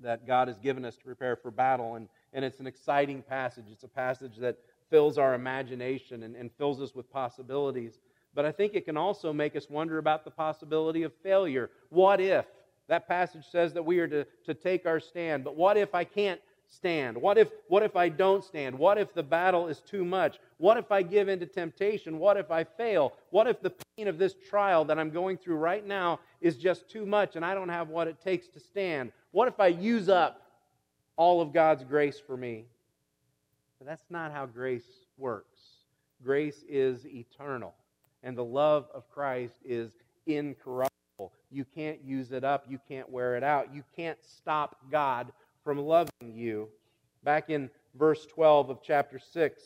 that 0.03 0.27
God 0.27 0.49
has 0.49 0.59
given 0.59 0.85
us 0.85 0.97
to 0.97 1.05
prepare 1.05 1.37
for 1.37 1.51
battle. 1.51 1.95
And, 1.95 2.09
and 2.33 2.45
it's 2.45 2.61
an 2.61 2.67
exciting 2.67 3.23
passage. 3.23 3.67
It's 3.71 3.85
a 3.85 3.88
passage 3.88 4.37
that 4.38 4.59
fills 4.90 5.17
our 5.17 5.35
imagination 5.35 6.25
and, 6.25 6.37
and 6.37 6.51
fills 6.53 6.81
us 6.81 6.95
with 6.95 7.11
possibilities. 7.11 7.99
but 8.35 8.45
I 8.45 8.53
think 8.53 8.75
it 8.75 8.85
can 8.85 8.97
also 8.97 9.33
make 9.33 9.57
us 9.57 9.71
wonder 9.71 9.99
about 9.99 10.25
the 10.25 10.31
possibility 10.31 11.05
of 11.05 11.12
failure. 11.23 11.71
What 11.88 12.21
if? 12.21 12.45
That 12.88 13.09
passage 13.09 13.44
says 13.51 13.73
that 13.75 13.85
we 13.85 13.99
are 13.99 14.09
to, 14.09 14.27
to 14.44 14.55
take 14.55 14.87
our 14.87 15.01
stand, 15.01 15.44
but 15.44 15.57
what 15.57 15.77
if 15.77 15.94
I 15.94 16.05
can't 16.05 16.40
stand? 16.68 17.16
What 17.16 17.38
if, 17.38 17.49
what 17.68 17.83
if 17.83 17.97
I 17.97 18.09
don't 18.09 18.44
stand? 18.44 18.79
What 18.79 18.99
if 18.99 19.14
the 19.14 19.23
battle 19.23 19.68
is 19.68 19.81
too 19.81 20.05
much? 20.05 20.38
What 20.59 20.77
if 20.77 20.90
I 20.90 21.03
give 21.03 21.29
in 21.29 21.38
to 21.40 21.47
temptation? 21.47 22.18
What 22.18 22.37
if 22.37 22.51
I 22.51 22.64
fail? 22.64 23.14
What 23.31 23.47
if 23.47 23.61
the 23.61 23.73
pain 23.97 24.09
of 24.09 24.18
this 24.18 24.35
trial 24.49 24.85
that 24.87 24.99
I'm 24.99 25.11
going 25.11 25.38
through 25.38 25.57
right 25.57 25.87
now 25.87 26.20
is 26.40 26.57
just 26.57 26.88
too 26.90 27.07
much 27.07 27.37
and 27.37 27.44
I 27.44 27.55
don't 27.55 27.68
have 27.68 27.88
what 27.88 28.09
it 28.09 28.20
takes 28.23 28.49
to 28.49 28.61
stand? 28.61 29.12
What 29.31 29.49
if 29.49 29.61
I 29.61 29.68
use 29.68 30.09
up 30.09 30.42
all 31.16 31.40
of 31.40 31.53
God's 31.53 31.85
grace 31.85 32.20
for 32.25 32.37
me? 32.37 32.66
But 33.79 33.87
that's 33.88 34.05
not 34.11 34.33
how 34.33 34.47
grace 34.47 35.07
works. 35.16 35.61
Grace 36.23 36.64
is 36.68 37.07
eternal, 37.07 37.75
and 38.23 38.38
the 38.38 38.44
love 38.44 38.87
of 38.94 39.11
Christ 39.11 39.57
is 39.64 39.92
incorruptible. 40.27 40.93
You 41.55 41.64
can't 41.64 42.03
use 42.05 42.33
it 42.33 42.43
up, 42.43 42.64
you 42.69 42.81
can't 42.88 43.09
wear 43.09 43.37
it 43.37 43.45
out, 43.45 43.73
you 43.73 43.85
can't 43.95 44.19
stop 44.23 44.77
God 44.90 45.33
from 45.62 45.79
loving 45.79 46.11
you. 46.21 46.69
Back 47.23 47.49
in 47.49 47.71
verse 47.95 48.27
12 48.27 48.71
of 48.71 48.83
chapter 48.83 49.21
6, 49.21 49.62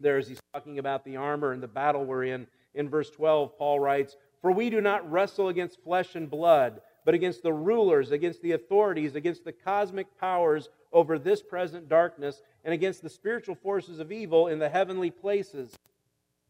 there 0.00 0.18
as 0.18 0.26
he's 0.26 0.40
talking 0.52 0.80
about 0.80 1.04
the 1.04 1.16
armor 1.16 1.52
and 1.52 1.62
the 1.62 1.68
battle 1.68 2.04
we're 2.04 2.24
in, 2.24 2.48
in 2.74 2.88
verse 2.88 3.10
12, 3.10 3.56
Paul 3.56 3.78
writes, 3.78 4.16
For 4.40 4.50
we 4.50 4.70
do 4.70 4.80
not 4.80 5.08
wrestle 5.08 5.48
against 5.48 5.80
flesh 5.84 6.16
and 6.16 6.28
blood, 6.28 6.80
but 7.04 7.14
against 7.14 7.44
the 7.44 7.52
rulers, 7.52 8.10
against 8.10 8.42
the 8.42 8.52
authorities, 8.52 9.14
against 9.14 9.44
the 9.44 9.52
cosmic 9.52 10.18
powers 10.18 10.68
over 10.92 11.16
this 11.16 11.42
present 11.42 11.88
darkness, 11.88 12.42
and 12.64 12.74
against 12.74 13.02
the 13.02 13.08
spiritual 13.08 13.54
forces 13.54 14.00
of 14.00 14.10
evil 14.10 14.48
in 14.48 14.58
the 14.58 14.68
heavenly 14.68 15.10
places. 15.12 15.78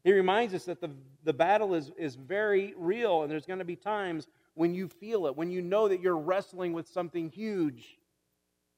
He 0.03 0.11
reminds 0.11 0.53
us 0.53 0.65
that 0.65 0.81
the, 0.81 0.91
the 1.23 1.33
battle 1.33 1.73
is, 1.75 1.91
is 1.97 2.15
very 2.15 2.73
real, 2.77 3.21
and 3.21 3.31
there's 3.31 3.45
going 3.45 3.59
to 3.59 3.65
be 3.65 3.75
times 3.75 4.27
when 4.53 4.75
you 4.75 4.87
feel 4.87 5.27
it, 5.27 5.35
when 5.35 5.49
you 5.49 5.61
know 5.61 5.87
that 5.87 6.01
you're 6.01 6.17
wrestling 6.17 6.73
with 6.73 6.87
something 6.87 7.29
huge. 7.29 7.97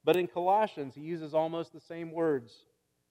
But 0.03 0.15
in 0.15 0.27
Colossians, 0.27 0.93
he 0.93 1.01
uses 1.01 1.33
almost 1.33 1.73
the 1.73 1.79
same 1.79 2.11
words. 2.11 2.65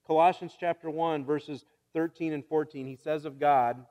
Colossians 0.06 0.56
chapter 0.58 0.88
1, 0.88 1.24
verses 1.24 1.64
13 1.92 2.32
and 2.32 2.44
14, 2.44 2.86
he 2.86 2.96
says 2.96 3.24
of 3.24 3.40
God, 3.40 3.84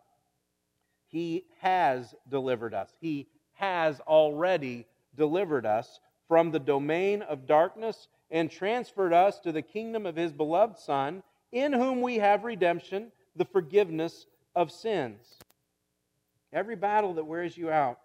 He 1.07 1.45
has 1.59 2.15
delivered 2.29 2.73
us. 2.73 2.89
He 3.01 3.27
has 3.53 3.99
already 4.01 4.87
delivered 5.15 5.65
us 5.65 5.99
from 6.27 6.51
the 6.51 6.59
domain 6.59 7.21
of 7.23 7.45
darkness 7.45 8.07
and 8.31 8.49
transferred 8.49 9.13
us 9.13 9.39
to 9.41 9.51
the 9.51 9.61
kingdom 9.61 10.05
of 10.05 10.15
His 10.15 10.31
beloved 10.31 10.77
Son, 10.77 11.23
in 11.51 11.73
whom 11.73 12.01
we 12.01 12.17
have 12.17 12.45
redemption, 12.45 13.11
the 13.35 13.45
forgiveness 13.45 14.25
of 14.55 14.71
sins. 14.71 15.37
Every 16.51 16.75
battle 16.75 17.15
that 17.15 17.25
wears 17.25 17.57
you 17.57 17.71
out, 17.71 17.99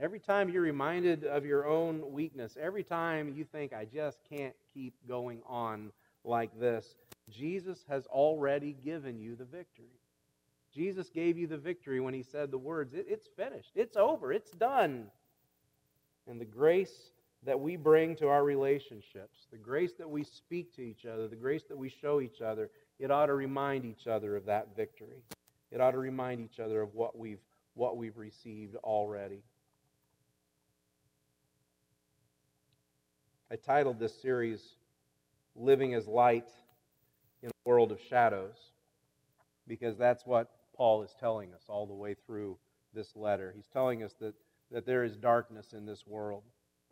Every 0.00 0.18
time 0.18 0.48
you're 0.48 0.62
reminded 0.62 1.24
of 1.24 1.44
your 1.44 1.66
own 1.66 2.10
weakness, 2.10 2.56
every 2.58 2.82
time 2.82 3.34
you 3.36 3.44
think, 3.44 3.74
I 3.74 3.84
just 3.84 4.18
can't 4.30 4.54
keep 4.72 4.94
going 5.06 5.42
on 5.46 5.92
like 6.24 6.58
this, 6.58 6.96
Jesus 7.28 7.84
has 7.86 8.06
already 8.06 8.72
given 8.82 9.20
you 9.20 9.36
the 9.36 9.44
victory. 9.44 10.00
Jesus 10.74 11.10
gave 11.10 11.36
you 11.36 11.46
the 11.46 11.58
victory 11.58 12.00
when 12.00 12.14
he 12.14 12.22
said 12.22 12.50
the 12.50 12.56
words, 12.56 12.94
It's 12.94 13.26
finished, 13.36 13.72
it's 13.74 13.96
over, 13.96 14.32
it's 14.32 14.52
done. 14.52 15.08
And 16.26 16.40
the 16.40 16.46
grace 16.46 17.10
that 17.44 17.60
we 17.60 17.76
bring 17.76 18.16
to 18.16 18.28
our 18.28 18.44
relationships, 18.44 19.48
the 19.50 19.58
grace 19.58 19.92
that 19.98 20.08
we 20.08 20.24
speak 20.24 20.74
to 20.76 20.82
each 20.82 21.04
other, 21.04 21.28
the 21.28 21.36
grace 21.36 21.64
that 21.64 21.76
we 21.76 21.90
show 21.90 22.22
each 22.22 22.40
other, 22.40 22.70
it 23.00 23.10
ought 23.10 23.26
to 23.26 23.34
remind 23.34 23.86
each 23.86 24.06
other 24.06 24.36
of 24.36 24.44
that 24.44 24.76
victory. 24.76 25.24
It 25.72 25.80
ought 25.80 25.92
to 25.92 25.98
remind 25.98 26.40
each 26.40 26.60
other 26.60 26.82
of 26.82 26.94
what 26.94 27.18
we've, 27.18 27.40
what 27.74 27.96
we've 27.96 28.18
received 28.18 28.76
already. 28.76 29.42
I 33.50 33.56
titled 33.56 33.98
this 33.98 34.20
series 34.20 34.60
Living 35.56 35.94
as 35.94 36.06
Light 36.06 36.48
in 37.42 37.48
a 37.48 37.68
World 37.68 37.90
of 37.90 37.98
Shadows 38.08 38.54
because 39.66 39.96
that's 39.96 40.26
what 40.26 40.50
Paul 40.76 41.02
is 41.02 41.14
telling 41.18 41.54
us 41.54 41.62
all 41.68 41.86
the 41.86 41.94
way 41.94 42.14
through 42.26 42.58
this 42.92 43.16
letter. 43.16 43.52
He's 43.56 43.68
telling 43.72 44.02
us 44.02 44.12
that, 44.20 44.34
that 44.70 44.84
there 44.84 45.04
is 45.04 45.16
darkness 45.16 45.72
in 45.72 45.86
this 45.86 46.06
world. 46.06 46.42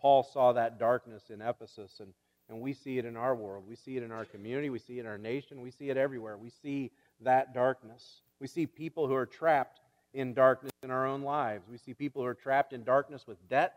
Paul 0.00 0.22
saw 0.22 0.52
that 0.54 0.78
darkness 0.78 1.24
in 1.28 1.42
Ephesus, 1.42 2.00
and, 2.00 2.14
and 2.48 2.60
we 2.60 2.72
see 2.72 2.98
it 2.98 3.04
in 3.04 3.16
our 3.16 3.34
world. 3.34 3.64
We 3.68 3.76
see 3.76 3.96
it 3.96 4.02
in 4.02 4.10
our 4.10 4.24
community. 4.24 4.70
We 4.70 4.78
see 4.78 4.98
it 4.98 5.00
in 5.00 5.06
our 5.06 5.18
nation. 5.18 5.60
We 5.60 5.70
see 5.70 5.90
it 5.90 5.96
everywhere. 5.96 6.36
We 6.36 6.50
see 6.50 6.90
that 7.20 7.52
darkness. 7.52 8.22
We 8.40 8.46
see 8.46 8.66
people 8.66 9.06
who 9.06 9.14
are 9.14 9.26
trapped 9.26 9.80
in 10.14 10.32
darkness 10.32 10.72
in 10.82 10.90
our 10.90 11.06
own 11.06 11.22
lives. 11.22 11.64
We 11.70 11.76
see 11.76 11.92
people 11.92 12.22
who 12.22 12.28
are 12.28 12.34
trapped 12.34 12.72
in 12.72 12.84
darkness 12.84 13.26
with 13.26 13.36
debt 13.48 13.74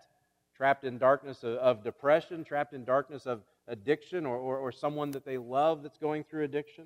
trapped 0.61 0.83
in 0.83 0.99
darkness 0.99 1.43
of, 1.43 1.55
of 1.55 1.83
depression, 1.83 2.43
trapped 2.43 2.73
in 2.73 2.85
darkness 2.85 3.25
of 3.25 3.41
addiction, 3.67 4.27
or, 4.27 4.37
or, 4.37 4.59
or 4.59 4.71
someone 4.71 5.09
that 5.09 5.25
they 5.25 5.39
love 5.39 5.81
that's 5.81 5.97
going 5.97 6.23
through 6.23 6.43
addiction. 6.43 6.85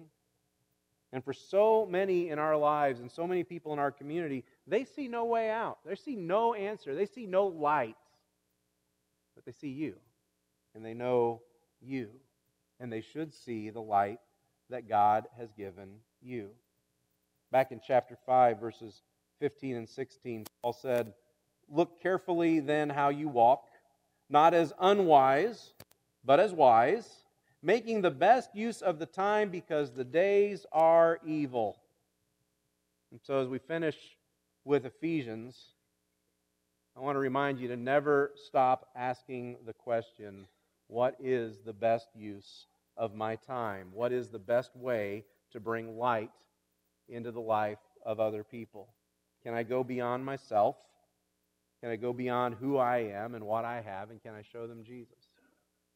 And 1.11 1.21
for 1.21 1.33
so 1.33 1.85
many 1.85 2.29
in 2.29 2.39
our 2.39 2.55
lives 2.55 3.01
and 3.01 3.11
so 3.11 3.27
many 3.27 3.43
people 3.43 3.73
in 3.73 3.79
our 3.79 3.91
community, 3.91 4.45
they 4.65 4.85
see 4.85 5.09
no 5.09 5.25
way 5.25 5.49
out. 5.49 5.79
They 5.85 5.95
see 5.95 6.15
no 6.15 6.53
answer. 6.53 6.95
They 6.95 7.05
see 7.05 7.25
no 7.25 7.47
light. 7.47 7.97
But 9.35 9.43
they 9.43 9.51
see 9.51 9.67
you. 9.67 9.95
And 10.73 10.85
they 10.85 10.93
know 10.93 11.41
you. 11.81 12.09
And 12.79 12.91
they 12.91 13.01
should 13.01 13.33
see 13.33 13.69
the 13.69 13.81
light 13.81 14.19
that 14.69 14.89
God 14.89 15.25
has 15.37 15.51
given 15.53 15.89
you. 16.21 16.49
Back 17.51 17.71
in 17.71 17.79
chapter 17.85 18.17
5, 18.25 18.59
verses 18.59 19.01
15 19.39 19.75
and 19.75 19.89
16, 19.89 20.45
Paul 20.61 20.73
said, 20.73 21.13
Look 21.69 22.01
carefully 22.01 22.59
then 22.59 22.89
how 22.89 23.09
you 23.09 23.27
walk, 23.27 23.65
not 24.29 24.53
as 24.53 24.73
unwise, 24.79 25.73
but 26.23 26.39
as 26.39 26.53
wise, 26.53 27.23
making 27.61 28.01
the 28.01 28.11
best 28.11 28.55
use 28.55 28.81
of 28.81 28.99
the 28.99 29.05
time 29.05 29.49
because 29.49 29.91
the 29.91 30.03
days 30.03 30.65
are 30.71 31.19
evil. 31.25 31.77
And 33.11 33.19
so, 33.23 33.39
as 33.39 33.47
we 33.47 33.59
finish 33.59 33.95
with 34.63 34.85
Ephesians, 34.85 35.57
I 36.97 37.01
want 37.01 37.15
to 37.15 37.19
remind 37.19 37.59
you 37.59 37.67
to 37.69 37.77
never 37.77 38.31
stop 38.35 38.89
asking 38.95 39.57
the 39.65 39.73
question 39.73 40.47
what 40.87 41.15
is 41.19 41.59
the 41.65 41.73
best 41.73 42.07
use 42.15 42.67
of 42.97 43.13
my 43.13 43.35
time? 43.35 43.87
What 43.93 44.11
is 44.11 44.29
the 44.29 44.39
best 44.39 44.75
way 44.75 45.25
to 45.51 45.59
bring 45.59 45.97
light 45.97 46.31
into 47.09 47.31
the 47.31 47.41
life 47.41 47.79
of 48.05 48.19
other 48.19 48.43
people? 48.43 48.89
Can 49.43 49.53
I 49.53 49.63
go 49.63 49.83
beyond 49.83 50.25
myself? 50.25 50.75
Can 51.81 51.91
I 51.91 51.95
go 51.97 52.13
beyond 52.13 52.55
who 52.55 52.77
I 52.77 52.97
am 52.97 53.35
and 53.35 53.45
what 53.45 53.65
I 53.65 53.81
have, 53.81 54.09
and 54.09 54.21
can 54.21 54.33
I 54.33 54.41
show 54.41 54.65
them 54.67 54.83
Jesus? 54.83 55.17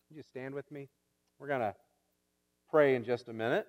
Would 0.09 0.17
you 0.17 0.23
stand 0.23 0.53
with 0.53 0.71
me? 0.71 0.87
We're 1.39 1.47
going 1.47 1.61
to 1.61 1.75
pray 2.69 2.95
in 2.95 3.03
just 3.03 3.27
a 3.27 3.33
minute. 3.33 3.67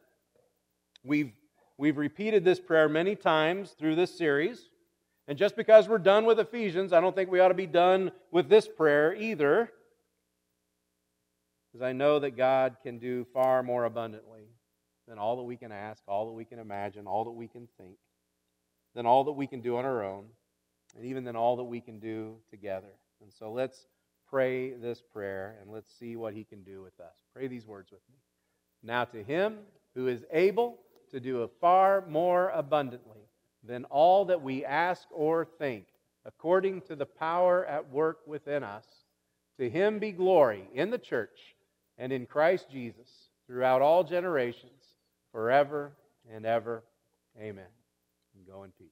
We've, 1.04 1.32
we've 1.78 1.96
repeated 1.96 2.44
this 2.44 2.60
prayer 2.60 2.88
many 2.88 3.14
times 3.14 3.70
through 3.78 3.94
this 3.94 4.16
series. 4.16 4.68
And 5.28 5.38
just 5.38 5.56
because 5.56 5.88
we're 5.88 5.98
done 5.98 6.24
with 6.24 6.40
Ephesians, 6.40 6.92
I 6.92 7.00
don't 7.00 7.14
think 7.14 7.30
we 7.30 7.40
ought 7.40 7.48
to 7.48 7.54
be 7.54 7.66
done 7.66 8.10
with 8.30 8.48
this 8.48 8.66
prayer 8.66 9.14
either. 9.14 9.70
Because 11.72 11.84
I 11.84 11.92
know 11.92 12.18
that 12.18 12.36
God 12.36 12.76
can 12.82 12.98
do 12.98 13.24
far 13.32 13.62
more 13.62 13.84
abundantly 13.84 14.48
than 15.06 15.18
all 15.18 15.36
that 15.36 15.42
we 15.42 15.56
can 15.56 15.72
ask, 15.72 16.02
all 16.08 16.26
that 16.26 16.32
we 16.32 16.44
can 16.44 16.58
imagine, 16.58 17.06
all 17.06 17.24
that 17.24 17.30
we 17.30 17.48
can 17.48 17.68
think, 17.78 17.96
than 18.94 19.06
all 19.06 19.24
that 19.24 19.32
we 19.32 19.46
can 19.46 19.60
do 19.60 19.76
on 19.76 19.84
our 19.84 20.04
own 20.04 20.26
and 20.96 21.04
even 21.04 21.24
then 21.24 21.36
all 21.36 21.56
that 21.56 21.64
we 21.64 21.80
can 21.80 21.98
do 21.98 22.36
together. 22.50 22.92
And 23.22 23.32
so 23.32 23.52
let's 23.52 23.86
pray 24.28 24.72
this 24.72 25.02
prayer 25.02 25.56
and 25.60 25.70
let's 25.70 25.92
see 25.98 26.16
what 26.16 26.34
he 26.34 26.44
can 26.44 26.62
do 26.62 26.82
with 26.82 26.98
us. 27.00 27.14
Pray 27.34 27.46
these 27.46 27.66
words 27.66 27.90
with 27.90 28.02
me. 28.10 28.16
Now 28.82 29.04
to 29.06 29.22
him 29.22 29.58
who 29.94 30.08
is 30.08 30.24
able 30.32 30.78
to 31.10 31.20
do 31.20 31.48
far 31.60 32.04
more 32.08 32.50
abundantly 32.50 33.28
than 33.62 33.84
all 33.84 34.24
that 34.26 34.42
we 34.42 34.64
ask 34.64 35.06
or 35.10 35.44
think, 35.44 35.86
according 36.24 36.82
to 36.82 36.96
the 36.96 37.06
power 37.06 37.66
at 37.66 37.90
work 37.90 38.20
within 38.26 38.62
us, 38.62 38.86
to 39.58 39.68
him 39.68 39.98
be 39.98 40.12
glory 40.12 40.68
in 40.72 40.90
the 40.90 40.98
church 40.98 41.56
and 42.00 42.12
in 42.12 42.24
Christ 42.24 42.66
Jesus 42.72 43.08
throughout 43.46 43.82
all 43.82 44.02
generations, 44.02 44.72
forever 45.32 45.92
and 46.34 46.46
ever. 46.46 46.82
Amen. 47.38 47.66
And 48.34 48.46
go 48.46 48.64
in 48.64 48.70
peace. 48.72 48.88